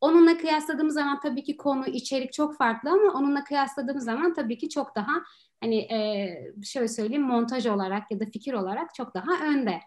[0.00, 4.68] onunla kıyasladığımız zaman tabii ki konu, içerik çok farklı ama onunla kıyasladığımız zaman tabii ki
[4.68, 5.12] çok daha
[5.60, 6.28] hani e,
[6.64, 9.80] şöyle söyleyeyim montaj olarak ya da fikir olarak çok daha önde.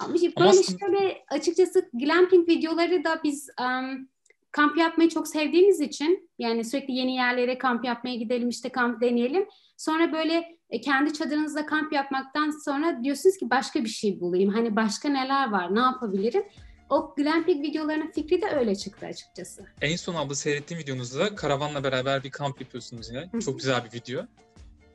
[0.00, 0.78] Ama böyle aslında...
[0.78, 4.08] şöyle açıkçası glamping videoları da biz um,
[4.52, 9.46] kamp yapmayı çok sevdiğimiz için yani sürekli yeni yerlere kamp yapmaya gidelim işte kamp deneyelim.
[9.76, 14.52] Sonra böyle e, kendi çadırınızda kamp yapmaktan sonra diyorsunuz ki başka bir şey bulayım.
[14.52, 16.44] Hani başka neler var, ne yapabilirim?
[16.90, 19.66] O glamping videolarının fikri de öyle çıktı açıkçası.
[19.80, 23.30] En son abla seyrettiğim videonuzda karavanla beraber bir kamp yapıyorsunuz yine.
[23.40, 24.22] Çok güzel bir video.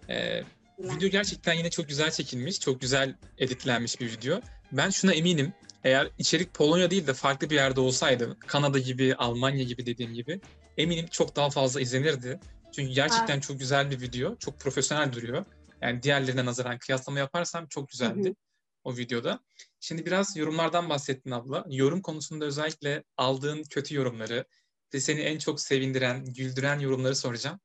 [0.10, 0.42] Ee,
[0.80, 4.42] video gerçekten yine çok güzel çekilmiş, çok güzel editlenmiş bir video.
[4.72, 5.54] Ben şuna eminim.
[5.84, 10.42] Eğer içerik Polonya değil de farklı bir yerde olsaydı, Kanada gibi, Almanya gibi dediğim gibi
[10.78, 12.40] eminim çok daha fazla izlenirdi.
[12.72, 15.46] Çünkü gerçekten çok güzel bir video, çok profesyonel duruyor.
[15.82, 18.36] Yani diğerlerine nazaran kıyaslama yaparsam çok güzeldi Hı hı.
[18.84, 19.40] o videoda.
[19.80, 21.66] Şimdi biraz yorumlardan bahsettin abla.
[21.70, 24.46] Yorum konusunda özellikle aldığın kötü yorumları
[24.94, 27.60] ve seni en çok sevindiren, güldüren yorumları soracağım.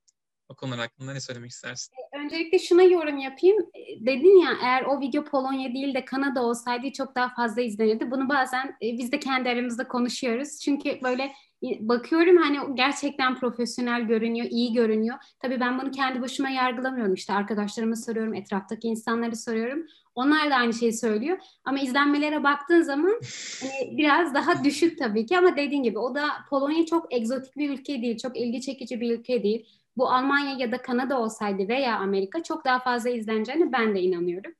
[0.50, 1.94] O konular hakkında ne söylemek istersin?
[2.12, 3.56] Öncelikle şuna yorum yapayım.
[3.74, 8.10] E, Dedin ya eğer o video Polonya değil de Kanada olsaydı çok daha fazla izlenirdi.
[8.10, 10.60] Bunu bazen e, biz de kendi aramızda konuşuyoruz.
[10.60, 11.22] Çünkü böyle
[11.62, 15.16] e, bakıyorum hani gerçekten profesyonel görünüyor, iyi görünüyor.
[15.38, 17.14] Tabii ben bunu kendi başıma yargılamıyorum.
[17.14, 19.86] İşte arkadaşlarıma soruyorum, etraftaki insanları soruyorum.
[20.14, 21.38] Onlar da aynı şeyi söylüyor.
[21.64, 23.20] Ama izlenmelere baktığın zaman
[23.60, 27.70] hani biraz daha düşük tabii ki ama dediğin gibi o da Polonya çok egzotik bir
[27.70, 29.66] ülke değil, çok ilgi çekici bir ülke değil.
[30.00, 34.52] Bu Almanya ya da Kanada olsaydı veya Amerika çok daha fazla izleneceğine ben de inanıyorum.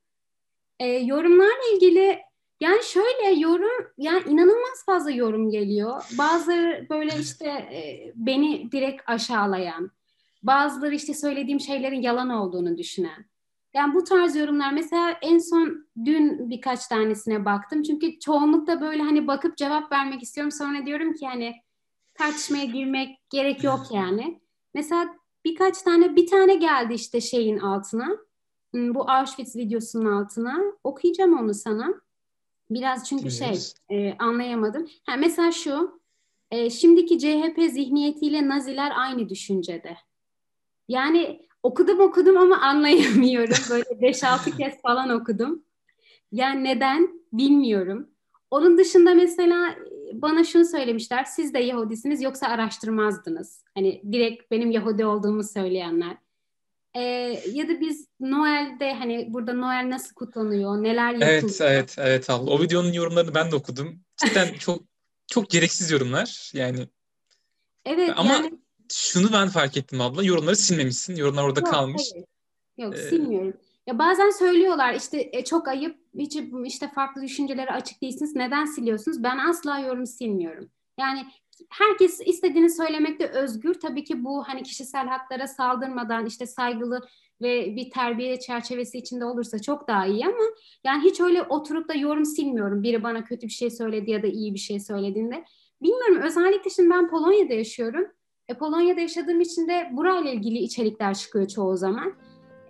[0.79, 2.19] Ee, yorumlarla ilgili
[2.59, 6.03] yani şöyle yorum yani inanılmaz fazla yorum geliyor.
[6.17, 9.91] Bazıları böyle işte e, beni direkt aşağılayan,
[10.43, 13.25] bazıları işte söylediğim şeylerin yalan olduğunu düşünen.
[13.73, 17.83] Yani bu tarz yorumlar mesela en son dün birkaç tanesine baktım.
[17.83, 20.51] Çünkü çoğunlukla böyle hani bakıp cevap vermek istiyorum.
[20.51, 21.53] Sonra diyorum ki hani
[22.13, 24.41] tartışmaya girmek gerek yok yani.
[24.73, 28.17] Mesela birkaç tane bir tane geldi işte şeyin altına.
[28.71, 30.61] Hmm, Bu Auschwitz videosunun altına.
[30.83, 31.93] Okuyacağım onu sana.
[32.69, 33.73] Biraz çünkü şey Dinliyoruz.
[33.89, 34.87] e, anlayamadım.
[35.05, 36.01] Ha, mesela şu.
[36.51, 39.97] e, şimdiki CHP zihniyetiyle Naziler aynı düşüncede.
[40.87, 43.57] Yani okudum okudum ama anlayamıyorum.
[43.69, 45.63] Böyle 5-6 kez falan okudum.
[46.31, 48.07] Yani neden bilmiyorum.
[48.51, 49.75] Onun dışında mesela
[50.13, 51.23] bana şunu söylemişler.
[51.23, 53.63] Siz de Yahudisiniz yoksa araştırmazdınız.
[53.75, 56.17] Hani direkt benim Yahudi olduğumu söyleyenler.
[56.95, 57.01] Ee,
[57.53, 61.31] ya da biz Noel'de hani burada Noel nasıl kutlanıyor, neler yapılıyor.
[61.31, 62.51] Evet, evet, evet abla.
[62.51, 63.99] O videonun yorumlarını ben de okudum.
[64.17, 64.83] Cidden çok
[65.27, 66.51] çok gereksiz yorumlar.
[66.53, 66.87] Yani
[67.85, 68.59] Evet Ama yani
[68.91, 70.23] şunu ben fark ettim abla.
[70.23, 71.15] Yorumları silmemişsin.
[71.15, 72.01] Yorumlar orada Yok, kalmış.
[72.13, 72.25] hayır.
[72.77, 73.53] Yok Ee, silmiyorum.
[73.87, 78.35] Ya bazen söylüyorlar işte e, çok ayıp hiç işte farklı düşüncelere açık değilsiniz.
[78.35, 79.23] Neden siliyorsunuz?
[79.23, 80.69] Ben asla yorum silmiyorum.
[80.99, 81.25] Yani
[81.69, 83.73] herkes istediğini söylemekte özgür.
[83.73, 87.07] Tabii ki bu hani kişisel haklara saldırmadan işte saygılı
[87.41, 90.43] ve bir terbiye çerçevesi içinde olursa çok daha iyi ama
[90.83, 92.83] yani hiç öyle oturup da yorum silmiyorum.
[92.83, 95.45] Biri bana kötü bir şey söyledi ya da iyi bir şey söylediğinde.
[95.81, 98.07] Bilmiyorum özellikle şimdi ben Polonya'da yaşıyorum.
[98.47, 102.13] E, Polonya'da yaşadığım için de burayla ilgili içerikler çıkıyor çoğu zaman.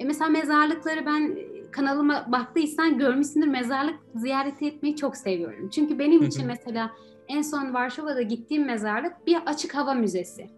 [0.02, 3.48] E, mesela mezarlıkları ben e, kanalıma baktıysan görmüşsündür.
[3.48, 5.70] Mezarlık ziyareti etmeyi çok seviyorum.
[5.70, 6.92] Çünkü benim için mesela
[7.28, 10.50] en son Varşova'da gittiğim mezarlık bir açık hava müzesi.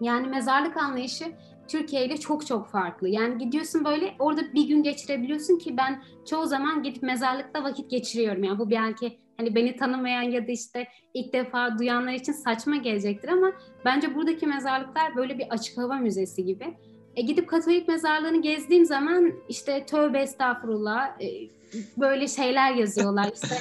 [0.00, 1.24] Yani mezarlık anlayışı
[1.68, 3.08] Türkiye ile çok çok farklı.
[3.08, 8.44] Yani gidiyorsun böyle orada bir gün geçirebiliyorsun ki ben çoğu zaman gidip mezarlıkta vakit geçiriyorum.
[8.44, 13.28] Yani bu belki hani beni tanımayan ya da işte ilk defa duyanlar için saçma gelecektir
[13.28, 13.52] ama
[13.84, 16.76] bence buradaki mezarlıklar böyle bir açık hava müzesi gibi.
[17.16, 21.48] E gidip Katolik mezarlığını gezdiğim zaman işte tövbe estağfurullah e,
[21.96, 23.56] böyle şeyler yazıyorlar işte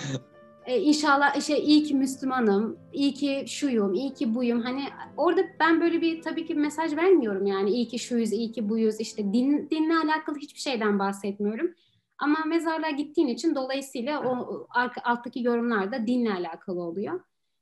[0.65, 4.61] e, inşallah şey iyi ki Müslümanım, iyi ki şuyum, iyi ki buyum.
[4.61, 4.83] Hani
[5.17, 8.99] orada ben böyle bir tabii ki mesaj vermiyorum yani iyi ki şuyuz, iyi ki buyuz.
[8.99, 11.73] İşte din, dinle alakalı hiçbir şeyden bahsetmiyorum.
[12.17, 14.67] Ama mezarlığa gittiğin için dolayısıyla o
[15.03, 17.21] alttaki yorumlar da dinle alakalı oluyor.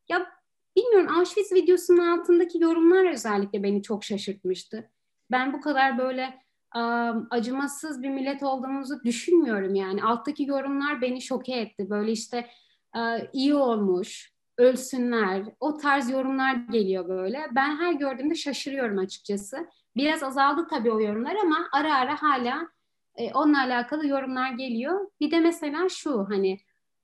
[0.10, 0.28] Ya
[0.76, 4.90] bilmiyorum Auschwitz videosunun altındaki yorumlar özellikle beni çok şaşırtmıştı.
[5.32, 6.42] Ben bu kadar böyle
[6.76, 10.04] um, acımasız bir millet olduğumuzu düşünmüyorum yani.
[10.04, 11.90] Alttaki yorumlar beni şoke etti.
[11.90, 12.48] Böyle işte
[12.96, 13.00] e,
[13.34, 17.48] iyi olmuş, ölsünler, o tarz yorumlar geliyor böyle.
[17.52, 19.68] Ben her gördüğümde şaşırıyorum açıkçası.
[19.96, 22.68] Biraz azaldı tabii o yorumlar ama ara ara hala
[23.16, 25.12] e, onunla alakalı yorumlar geliyor.
[25.20, 26.60] Bir de mesela şu hani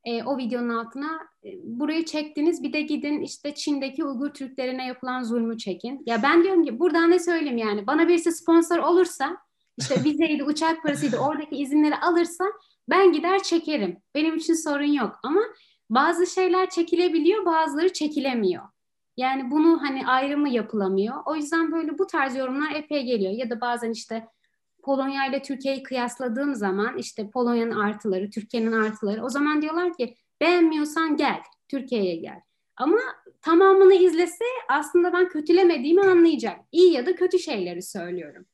[0.07, 5.23] e, o videonun altına e, burayı çektiniz bir de gidin işte Çin'deki Uygur Türklerine yapılan
[5.23, 6.03] zulmü çekin.
[6.05, 9.37] Ya ben diyorum ki buradan ne söyleyeyim yani bana birisi sponsor olursa
[9.77, 12.45] işte vizeydi, uçak parasıydı oradaki izinleri alırsa
[12.89, 13.97] ben gider çekerim.
[14.15, 15.41] Benim için sorun yok ama
[15.89, 18.63] bazı şeyler çekilebiliyor, bazıları çekilemiyor.
[19.17, 21.15] Yani bunu hani ayrımı yapılamıyor.
[21.25, 23.31] O yüzden böyle bu tarz yorumlar epey geliyor.
[23.31, 24.27] Ya da bazen işte
[24.87, 29.25] Polonya ile Türkiye'yi kıyasladığım zaman işte Polonya'nın artıları, Türkiye'nin artıları.
[29.25, 32.41] O zaman diyorlar ki beğenmiyorsan gel, Türkiye'ye gel.
[32.77, 32.97] Ama
[33.41, 36.59] tamamını izlese aslında ben kötülemediğimi anlayacak.
[36.71, 38.45] İyi ya da kötü şeyleri söylüyorum.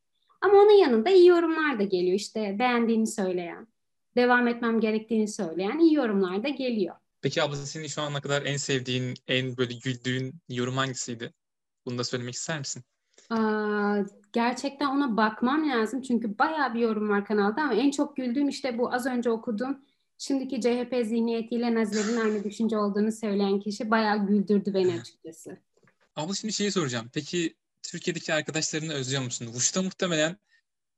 [0.41, 2.15] Ama onun yanında iyi yorumlar da geliyor.
[2.15, 3.67] İşte beğendiğini söyleyen,
[4.15, 6.95] devam etmem gerektiğini söyleyen iyi yorumlar da geliyor.
[7.21, 11.33] Peki abla senin şu ana kadar en sevdiğin, en böyle güldüğün yorum hangisiydi?
[11.85, 12.83] Bunu da söylemek ister misin?
[13.29, 13.97] Aa,
[14.33, 16.01] gerçekten ona bakmam lazım.
[16.01, 19.79] Çünkü bayağı bir yorum var kanalda ama en çok güldüğüm işte bu az önce okuduğum
[20.17, 25.57] şimdiki CHP zihniyetiyle Nazilerin aynı düşünce olduğunu söyleyen kişi bayağı güldürdü beni açıkçası.
[26.15, 27.09] Abla şimdi şeyi soracağım.
[27.13, 29.47] Peki Türkiye'deki arkadaşlarını özlüyor musun?
[29.53, 30.37] Vuş'ta muhtemelen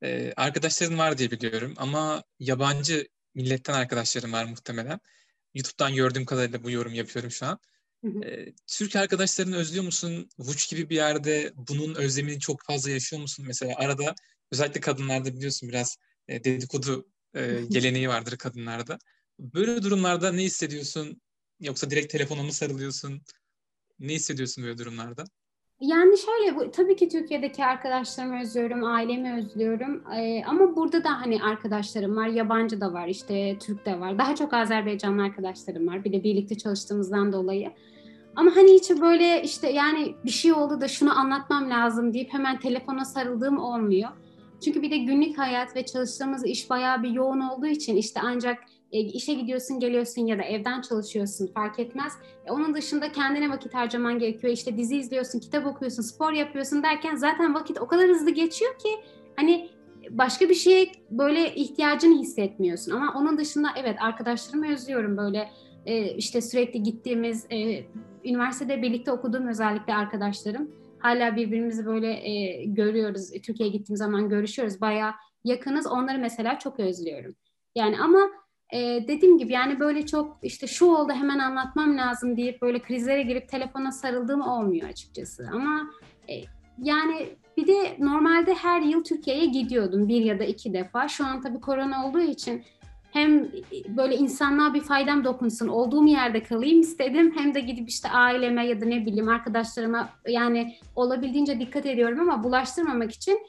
[0.03, 4.99] e, arkadaşların var diye biliyorum ama yabancı milletten arkadaşlarım var muhtemelen.
[5.53, 7.59] YouTube'dan gördüğüm kadarıyla bu yorum yapıyorum şu an.
[8.05, 10.29] E, Türk arkadaşlarını özlüyor musun?
[10.39, 13.45] Vuç gibi bir yerde bunun özlemini çok fazla yaşıyor musun?
[13.47, 14.15] Mesela arada
[14.51, 18.97] özellikle kadınlarda biliyorsun biraz e, dedikodu e, geleneği vardır kadınlarda.
[19.39, 21.21] Böyle durumlarda ne hissediyorsun?
[21.59, 23.21] Yoksa direkt telefona mı sarılıyorsun?
[23.99, 25.25] Ne hissediyorsun böyle durumlarda?
[25.81, 30.03] Yani şöyle bu tabii ki Türkiye'deki arkadaşlarımı özlüyorum, ailemi özlüyorum.
[30.13, 34.17] Ee, ama burada da hani arkadaşlarım var, yabancı da var, işte Türk de var.
[34.17, 36.03] Daha çok Azerbaycanlı arkadaşlarım var.
[36.03, 37.71] Bir de birlikte çalıştığımızdan dolayı.
[38.35, 42.59] Ama hani hiç böyle işte yani bir şey oldu da şunu anlatmam lazım deyip hemen
[42.59, 44.09] telefona sarıldığım olmuyor.
[44.63, 48.57] Çünkü bir de günlük hayat ve çalıştığımız iş bayağı bir yoğun olduğu için işte ancak
[48.91, 52.13] e, işe gidiyorsun, geliyorsun ya da evden çalışıyorsun fark etmez.
[52.45, 54.53] E, onun dışında kendine vakit harcaman gerekiyor.
[54.53, 58.89] İşte dizi izliyorsun, kitap okuyorsun, spor yapıyorsun derken zaten vakit o kadar hızlı geçiyor ki
[59.35, 59.69] hani
[60.09, 62.91] başka bir şeye böyle ihtiyacını hissetmiyorsun.
[62.91, 65.49] Ama onun dışında evet arkadaşlarımı özlüyorum böyle
[65.85, 67.83] e, işte sürekli gittiğimiz e,
[68.25, 70.71] üniversitede birlikte okuduğum özellikle arkadaşlarım.
[70.99, 73.31] Hala birbirimizi böyle e, görüyoruz.
[73.31, 74.81] Türkiye'ye gittiğim zaman görüşüyoruz.
[74.81, 75.11] Bayağı
[75.43, 75.87] yakınız.
[75.87, 77.35] Onları mesela çok özlüyorum.
[77.75, 78.19] Yani ama
[78.73, 83.23] e, dediğim gibi yani böyle çok işte şu oldu hemen anlatmam lazım deyip böyle krizlere
[83.23, 85.49] girip telefona sarıldığım olmuyor açıkçası.
[85.53, 85.91] Ama
[86.29, 86.33] e,
[86.83, 91.07] yani bir de normalde her yıl Türkiye'ye gidiyordum bir ya da iki defa.
[91.07, 92.63] Şu an tabii korona olduğu için
[93.15, 93.51] hem
[93.87, 97.33] böyle insanlığa bir faydam dokunsun, olduğum yerde kalayım istedim.
[97.37, 102.43] Hem de gidip işte aileme ya da ne bileyim arkadaşlarıma yani olabildiğince dikkat ediyorum ama
[102.43, 103.39] bulaştırmamak için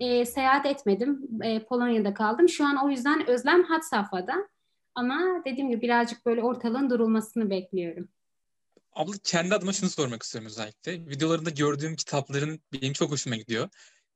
[0.00, 1.28] e, seyahat etmedim.
[1.42, 2.48] E, Polonya'da kaldım.
[2.48, 4.48] Şu an o yüzden özlem had safhada.
[4.94, 8.08] Ama dediğim gibi birazcık böyle ortalığın durulmasını bekliyorum.
[8.92, 10.92] Abla kendi adıma şunu sormak istiyorum özellikle.
[10.92, 13.68] Videolarında gördüğüm kitapların benim çok hoşuma gidiyor.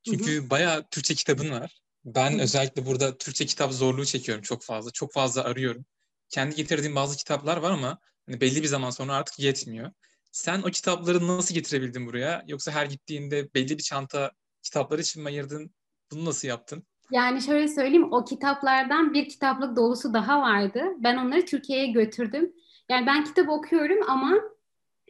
[0.03, 0.51] Çünkü hı hı.
[0.51, 1.81] bayağı Türkçe kitabın var.
[2.05, 4.91] Ben özellikle burada Türkçe kitap zorluğu çekiyorum çok fazla.
[4.91, 5.85] Çok fazla arıyorum.
[6.29, 9.91] Kendi getirdiğim bazı kitaplar var ama hani belli bir zaman sonra artık yetmiyor.
[10.33, 12.45] Sen o kitapları nasıl getirebildin buraya?
[12.47, 14.31] Yoksa her gittiğinde belli bir çanta
[14.63, 15.75] kitaplar için mi ayırdın?
[16.13, 16.87] Bunu nasıl yaptın?
[17.11, 20.83] Yani şöyle söyleyeyim o kitaplardan bir kitaplık dolusu daha vardı.
[20.99, 22.53] Ben onları Türkiye'ye götürdüm.
[22.89, 24.35] Yani ben kitap okuyorum ama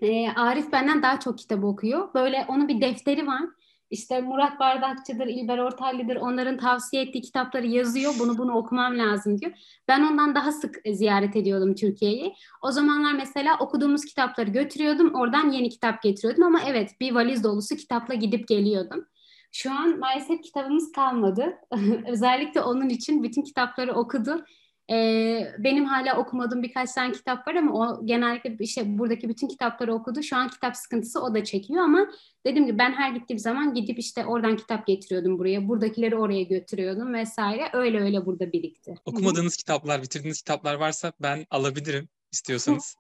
[0.03, 2.15] e, Arif benden daha çok kitap okuyor.
[2.15, 3.43] Böyle onun bir defteri var.
[3.91, 8.13] İşte Murat Bardakçı'dır, İlber Ortaylı'dır onların tavsiye ettiği kitapları yazıyor.
[8.19, 9.53] Bunu bunu okumam lazım diyor.
[9.89, 12.35] Ben ondan daha sık ziyaret ediyordum Türkiye'yi.
[12.63, 15.15] O zamanlar mesela okuduğumuz kitapları götürüyordum.
[15.15, 19.07] Oradan yeni kitap getiriyordum ama evet bir valiz dolusu kitapla gidip geliyordum.
[19.53, 21.59] Şu an maalesef kitabımız kalmadı.
[22.09, 24.45] Özellikle onun için bütün kitapları okudu.
[24.91, 29.95] Ee, benim hala okumadığım birkaç tane kitap var ama o genellikle işte buradaki bütün kitapları
[29.95, 30.23] okudu.
[30.23, 32.07] Şu an kitap sıkıntısı o da çekiyor ama
[32.47, 35.69] dediğim gibi ben her gittiğim zaman gidip işte oradan kitap getiriyordum buraya.
[35.69, 37.71] Buradakileri oraya götürüyordum vesaire.
[37.73, 38.95] Öyle öyle burada birikti.
[39.05, 42.97] Okumadığınız kitaplar, bitirdiğiniz kitaplar varsa ben alabilirim istiyorsanız.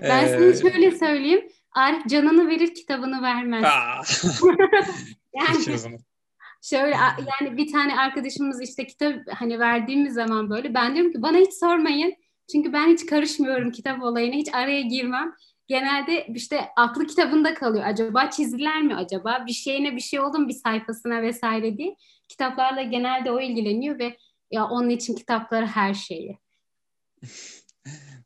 [0.00, 0.54] ben ee...
[0.56, 1.48] şöyle söyleyeyim.
[1.72, 3.64] Arif canını verir kitabını vermez.
[5.34, 5.64] yani
[6.64, 6.96] şöyle
[7.40, 11.52] yani bir tane arkadaşımız işte kitap hani verdiğimiz zaman böyle ben diyorum ki bana hiç
[11.54, 12.14] sormayın.
[12.52, 14.34] Çünkü ben hiç karışmıyorum kitap olayına.
[14.34, 15.34] Hiç araya girmem.
[15.68, 17.84] Genelde işte aklı kitabında kalıyor.
[17.86, 19.44] Acaba çizdiler mi acaba?
[19.46, 21.96] Bir şeyine bir şey oldu mu bir sayfasına vesaire diye.
[22.28, 24.16] Kitaplarla genelde o ilgileniyor ve
[24.50, 26.38] ya onun için kitapları her şeyi.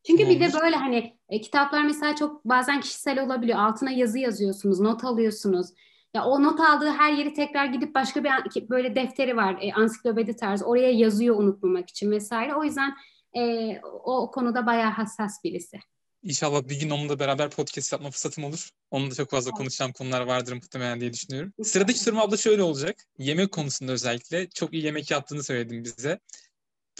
[0.06, 3.58] Çünkü bir de böyle hani e, kitaplar mesela çok bazen kişisel olabiliyor.
[3.58, 5.68] Altına yazı yazıyorsunuz, not alıyorsunuz.
[6.14, 8.30] Ya o not aldığı her yeri tekrar gidip başka bir
[8.70, 10.64] böyle defteri var, e, ansiklopedi tarzı.
[10.64, 12.54] Oraya yazıyor unutmamak için vesaire.
[12.54, 12.94] O yüzden
[13.36, 15.80] e, o, konuda bayağı hassas birisi.
[16.22, 18.70] İnşallah bir gün onunla beraber podcast yapma fırsatım olur.
[18.90, 21.52] Onunla çok fazla konuşacağım konular vardır muhtemelen diye düşünüyorum.
[21.62, 23.04] Sıradaki sorum abla şöyle olacak.
[23.18, 26.20] Yemek konusunda özellikle çok iyi yemek yaptığını söyledin bize.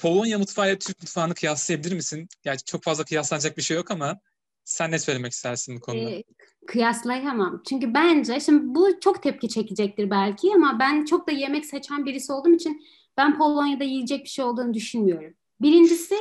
[0.01, 2.29] Polonya mutfağı ile Türk mutfağını kıyaslayabilir misin?
[2.43, 4.21] Gerçi çok fazla kıyaslanacak bir şey yok ama
[4.69, 6.11] sen ne söylemek istersin bu konuda?
[6.11, 6.23] Ee,
[6.67, 7.63] kıyaslayamam.
[7.69, 12.33] Çünkü bence şimdi bu çok tepki çekecektir belki ama ben çok da yemek seçen birisi
[12.33, 12.83] olduğum için
[13.17, 15.35] ben Polonya'da yiyecek bir şey olduğunu düşünmüyorum.
[15.61, 16.15] Birincisi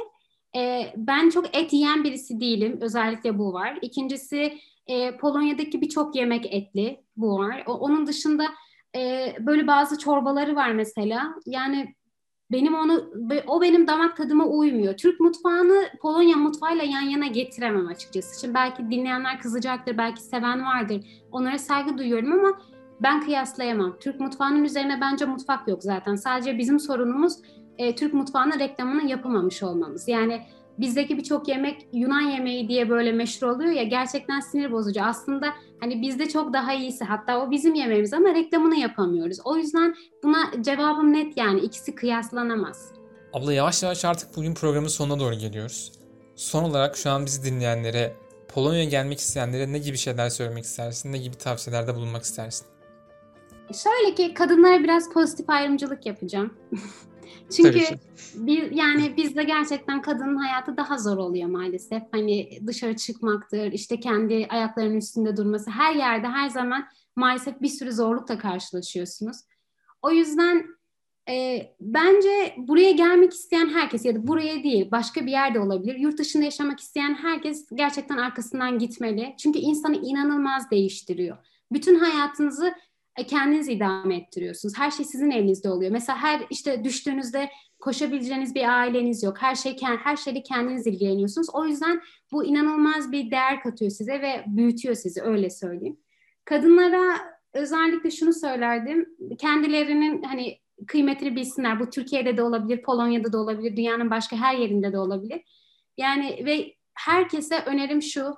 [0.55, 2.77] e, ben çok et yiyen birisi değilim.
[2.81, 3.79] Özellikle bu var.
[3.81, 4.57] İkincisi
[4.87, 7.03] e, Polonya'daki birçok yemek etli.
[7.17, 7.63] Bu var.
[7.67, 8.47] O, onun dışında
[8.95, 11.35] E, böyle bazı çorbaları var mesela.
[11.45, 11.95] Yani
[12.51, 13.03] benim onu
[13.47, 14.97] o benim damak tadıma uymuyor.
[14.97, 18.41] Türk mutfağını Polonya mutfağıyla yan yana getiremem açıkçası.
[18.41, 21.05] Şimdi belki dinleyenler kızacaktır, belki seven vardır.
[21.31, 22.59] Onlara saygı duyuyorum ama
[23.01, 23.97] ben kıyaslayamam.
[23.99, 26.15] Türk mutfağının üzerine bence mutfak yok zaten.
[26.15, 27.33] Sadece bizim sorunumuz
[27.77, 30.07] e, Türk mutfağının reklamını yapamamış olmamız.
[30.07, 30.41] Yani
[30.77, 35.03] bizdeki birçok yemek Yunan yemeği diye böyle meşhur oluyor ya gerçekten sinir bozucu.
[35.03, 39.37] Aslında hani bizde çok daha iyisi hatta o bizim yemeğimiz ama reklamını yapamıyoruz.
[39.45, 42.91] O yüzden buna cevabım net yani ikisi kıyaslanamaz.
[43.33, 45.91] Abla yavaş yavaş artık bugün programın sonuna doğru geliyoruz.
[46.35, 48.15] Son olarak şu an bizi dinleyenlere,
[48.47, 52.67] Polonya'ya gelmek isteyenlere ne gibi şeyler söylemek istersin, ne gibi tavsiyelerde bulunmak istersin?
[53.83, 56.53] Şöyle ki kadınlara biraz pozitif ayrımcılık yapacağım.
[57.55, 57.79] Çünkü
[58.35, 62.03] bir yani bizde gerçekten kadının hayatı daha zor oluyor maalesef.
[62.11, 66.85] Hani dışarı çıkmaktır, işte kendi ayaklarının üstünde durması her yerde her zaman
[67.15, 69.37] maalesef bir sürü zorlukla karşılaşıyorsunuz.
[70.01, 70.65] O yüzden
[71.29, 75.95] e, bence buraya gelmek isteyen herkes ya da buraya değil başka bir yerde olabilir.
[75.95, 79.35] Yurt dışında yaşamak isteyen herkes gerçekten arkasından gitmeli.
[79.37, 81.37] Çünkü insanı inanılmaz değiştiriyor.
[81.71, 82.73] Bütün hayatınızı
[83.23, 84.77] kendiniz idame ettiriyorsunuz.
[84.77, 85.91] Her şey sizin elinizde oluyor.
[85.91, 87.49] Mesela her işte düştüğünüzde
[87.79, 89.41] koşabileceğiniz bir aileniz yok.
[89.41, 91.47] Her şey her şeyle kendiniz ilgileniyorsunuz.
[91.53, 92.01] O yüzden
[92.31, 95.97] bu inanılmaz bir değer katıyor size ve büyütüyor sizi öyle söyleyeyim.
[96.45, 97.17] Kadınlara
[97.53, 99.09] özellikle şunu söylerdim.
[99.39, 101.79] Kendilerinin hani kıymetini bilsinler.
[101.79, 105.41] Bu Türkiye'de de olabilir, Polonya'da da olabilir, dünyanın başka her yerinde de olabilir.
[105.97, 108.35] Yani ve herkese önerim şu.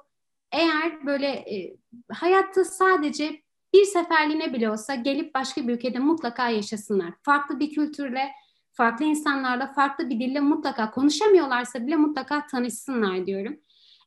[0.51, 1.77] Eğer böyle e,
[2.11, 3.41] hayatta sadece
[3.73, 7.13] bir seferliğine bile olsa gelip başka bir ülkede mutlaka yaşasınlar.
[7.23, 8.31] Farklı bir kültürle,
[8.71, 13.59] farklı insanlarla, farklı bir dille mutlaka konuşamıyorlarsa bile mutlaka tanışsınlar diyorum.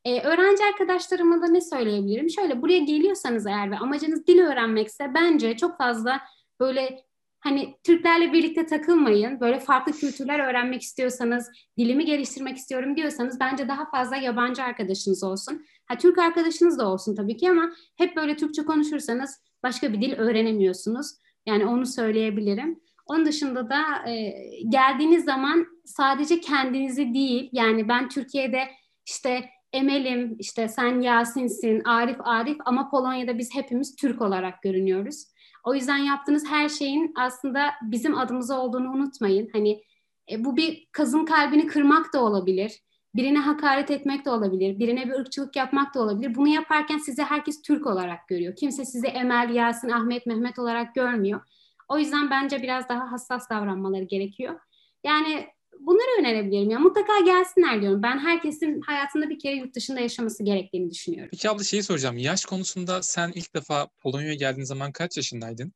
[0.05, 2.31] Ee, öğrenci arkadaşlarıma da ne söyleyebilirim?
[2.31, 6.20] Şöyle buraya geliyorsanız eğer ve amacınız dil öğrenmekse bence çok fazla
[6.61, 7.05] böyle
[7.40, 9.40] hani Türklerle birlikte takılmayın.
[9.40, 15.64] Böyle farklı kültürler öğrenmek istiyorsanız, dilimi geliştirmek istiyorum diyorsanız bence daha fazla yabancı arkadaşınız olsun.
[15.87, 20.12] Ha Türk arkadaşınız da olsun tabii ki ama hep böyle Türkçe konuşursanız başka bir dil
[20.12, 21.07] öğrenemiyorsunuz.
[21.46, 22.81] Yani onu söyleyebilirim.
[23.07, 24.35] Onun dışında da e,
[24.68, 28.68] geldiğiniz zaman sadece kendinizi değil yani ben Türkiye'de
[29.07, 35.25] işte Emel'im, işte sen Yasin'sin, Arif Arif ama Polonya'da biz hepimiz Türk olarak görünüyoruz.
[35.64, 39.48] O yüzden yaptığınız her şeyin aslında bizim adımıza olduğunu unutmayın.
[39.53, 39.83] Hani
[40.31, 42.83] e, bu bir kızın kalbini kırmak da olabilir.
[43.14, 44.79] Birine hakaret etmek de olabilir.
[44.79, 46.35] Birine bir ırkçılık yapmak da olabilir.
[46.35, 48.57] Bunu yaparken sizi herkes Türk olarak görüyor.
[48.57, 51.40] Kimse sizi Emel, Yasin, Ahmet, Mehmet olarak görmüyor.
[51.88, 54.61] O yüzden bence biraz daha hassas davranmaları gerekiyor.
[55.05, 55.46] Yani
[55.81, 56.70] bunları önerebilirim.
[56.70, 58.03] Ya mutlaka gelsinler diyorum.
[58.03, 61.29] Ben herkesin hayatında bir kere yurt dışında yaşaması gerektiğini düşünüyorum.
[61.31, 62.18] Peki abla şeyi soracağım.
[62.18, 65.72] Yaş konusunda sen ilk defa Polonya'ya geldiğin zaman kaç yaşındaydın?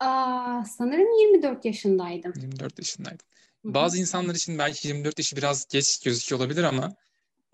[0.00, 2.32] Aa, sanırım 24 yaşındaydım.
[2.36, 3.26] 24 yaşındaydın.
[3.74, 6.94] Bazı insanlar için belki 24 yaşı biraz geç gözüküyor olabilir ama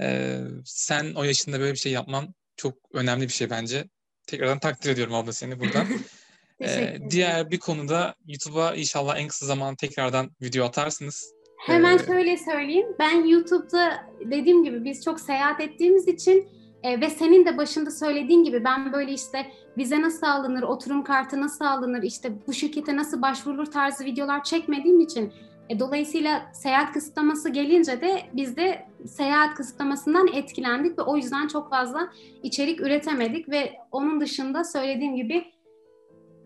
[0.00, 3.84] e, sen o yaşında böyle bir şey yapman çok önemli bir şey bence.
[4.26, 5.86] Tekrardan takdir ediyorum abla seni buradan.
[6.60, 11.32] ee, diğer bir konuda YouTube'a inşallah en kısa zaman tekrardan video atarsınız.
[11.66, 12.86] Hemen ee, şöyle söyleyeyim.
[12.98, 16.48] Ben YouTube'da dediğim gibi biz çok seyahat ettiğimiz için
[16.82, 19.46] e, ve senin de başında söylediğin gibi ben böyle işte
[19.78, 25.00] vize nasıl alınır, oturum kartı nasıl alınır, işte bu şirkete nasıl başvurulur tarzı videolar çekmediğim
[25.00, 25.32] için
[25.68, 31.70] e, dolayısıyla seyahat kısıtlaması gelince de biz de seyahat kısıtlamasından etkilendik ve o yüzden çok
[31.70, 32.08] fazla
[32.42, 35.44] içerik üretemedik ve onun dışında söylediğim gibi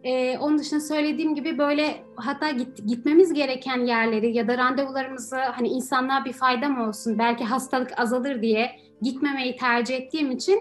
[0.04, 5.68] e, onun dışında söylediğim gibi böyle hatta git, gitmemiz gereken yerleri ya da randevularımızı hani
[5.68, 8.70] insanlığa bir faydam olsun belki hastalık azalır diye
[9.02, 10.60] gitmemeyi tercih ettiğim için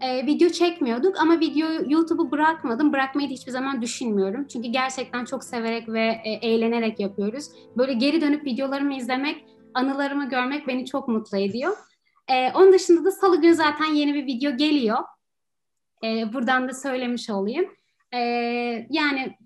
[0.00, 2.92] e, video çekmiyorduk ama video YouTube'u bırakmadım.
[2.92, 4.46] Bırakmayı da hiçbir zaman düşünmüyorum.
[4.46, 7.50] Çünkü gerçekten çok severek ve e, eğlenerek yapıyoruz.
[7.76, 11.76] Böyle geri dönüp videolarımı izlemek, anılarımı görmek beni çok mutlu ediyor.
[12.28, 14.98] E, onun dışında da salı günü zaten yeni bir video geliyor.
[16.04, 17.66] E, buradan da söylemiş olayım.
[18.14, 18.18] E,
[18.90, 19.36] yani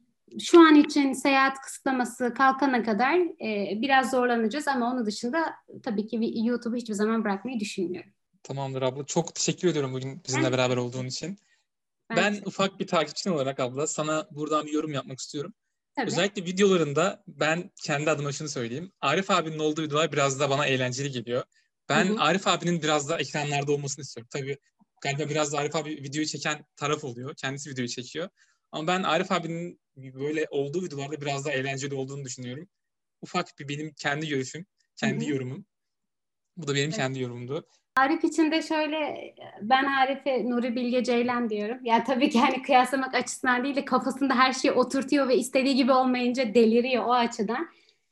[0.40, 6.32] şu an için seyahat kısıtlaması kalkana kadar e, biraz zorlanacağız ama onun dışında tabii ki
[6.34, 8.12] YouTube'u hiçbir zaman bırakmayı düşünmüyorum.
[8.42, 9.06] Tamamdır abla.
[9.06, 11.38] Çok teşekkür ediyorum bugün bizimle beraber olduğun için.
[12.10, 15.54] Ben, ben ufak bir takipçin olarak abla sana buradan bir yorum yapmak istiyorum.
[15.96, 16.06] Tabii.
[16.06, 18.92] Özellikle videolarında ben kendi adıma şunu söyleyeyim.
[19.00, 21.44] Arif abinin olduğu videolar biraz da bana eğlenceli geliyor.
[21.88, 22.20] Ben Hı-hı.
[22.20, 24.28] Arif abinin biraz da ekranlarda olmasını istiyorum.
[24.32, 24.58] Tabii
[25.02, 27.34] galiba biraz da Arif abi videoyu çeken taraf oluyor.
[27.34, 28.28] Kendisi videoyu çekiyor.
[28.72, 32.68] Ama ben Arif abinin böyle olduğu videolarda biraz daha eğlenceli olduğunu düşünüyorum.
[33.20, 34.66] Ufak bir benim kendi görüşüm,
[34.96, 35.32] kendi Hı-hı.
[35.32, 35.66] yorumum.
[36.56, 36.96] Bu da benim Evet.
[36.96, 37.68] kendi yorumumdu.
[37.96, 41.78] Arif için de şöyle ben Arif'e Nuri Bilge Ceylan diyorum.
[41.84, 45.92] Yani tabii ki hani kıyaslamak açısından değil de kafasında her şeyi oturtuyor ve istediği gibi
[45.92, 47.68] olmayınca deliriyor o açıdan.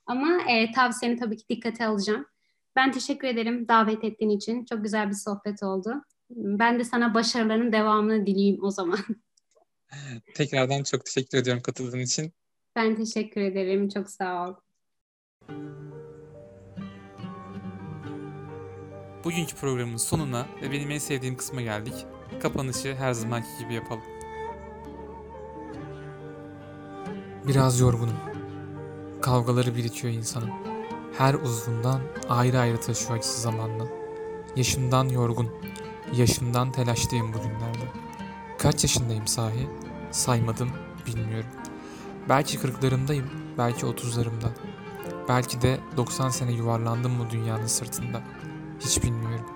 [0.06, 2.26] Ama e, tavsiyeni tabii ki dikkate alacağım.
[2.76, 4.64] Ben teşekkür ederim davet ettiğin için.
[4.64, 6.04] Çok güzel bir sohbet oldu.
[6.30, 8.98] Ben de sana başarılarının devamını dileyeyim o zaman.
[10.34, 12.32] Tekrardan çok teşekkür ediyorum katıldığın için.
[12.76, 13.88] Ben teşekkür ederim.
[13.88, 14.54] Çok sağ ol.
[19.24, 21.94] Bugünkü programın sonuna ve benim en sevdiğim kısma geldik.
[22.42, 24.02] Kapanışı her zamanki gibi yapalım.
[27.46, 28.16] Biraz yorgunum.
[29.20, 30.50] Kavgaları birikiyor insanın.
[31.18, 33.84] Her uzvundan ayrı ayrı taşıyor acısı zamanla.
[34.56, 35.48] Yaşımdan yorgun,
[36.12, 37.84] yaşımdan telaşlıyım bugünlerde.
[38.58, 39.68] Kaç yaşındayım sahi?
[40.10, 40.70] Saymadım,
[41.06, 41.50] bilmiyorum.
[42.28, 44.50] Belki kırklarımdayım, belki otuzlarımda.
[45.28, 48.22] Belki de 90 sene yuvarlandım bu dünyanın sırtında.
[48.80, 49.46] Hiç bilmiyorum.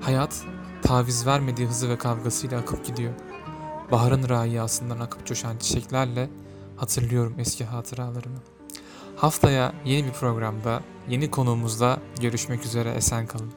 [0.00, 0.44] Hayat
[0.82, 3.12] taviz vermediği hızı ve kavgasıyla akıp gidiyor.
[3.90, 6.30] Baharın rayasından akıp coşan çiçeklerle
[6.76, 8.38] hatırlıyorum eski hatıralarımı.
[9.16, 13.52] Haftaya yeni bir programda, yeni konuğumuzla görüşmek üzere esen kalın.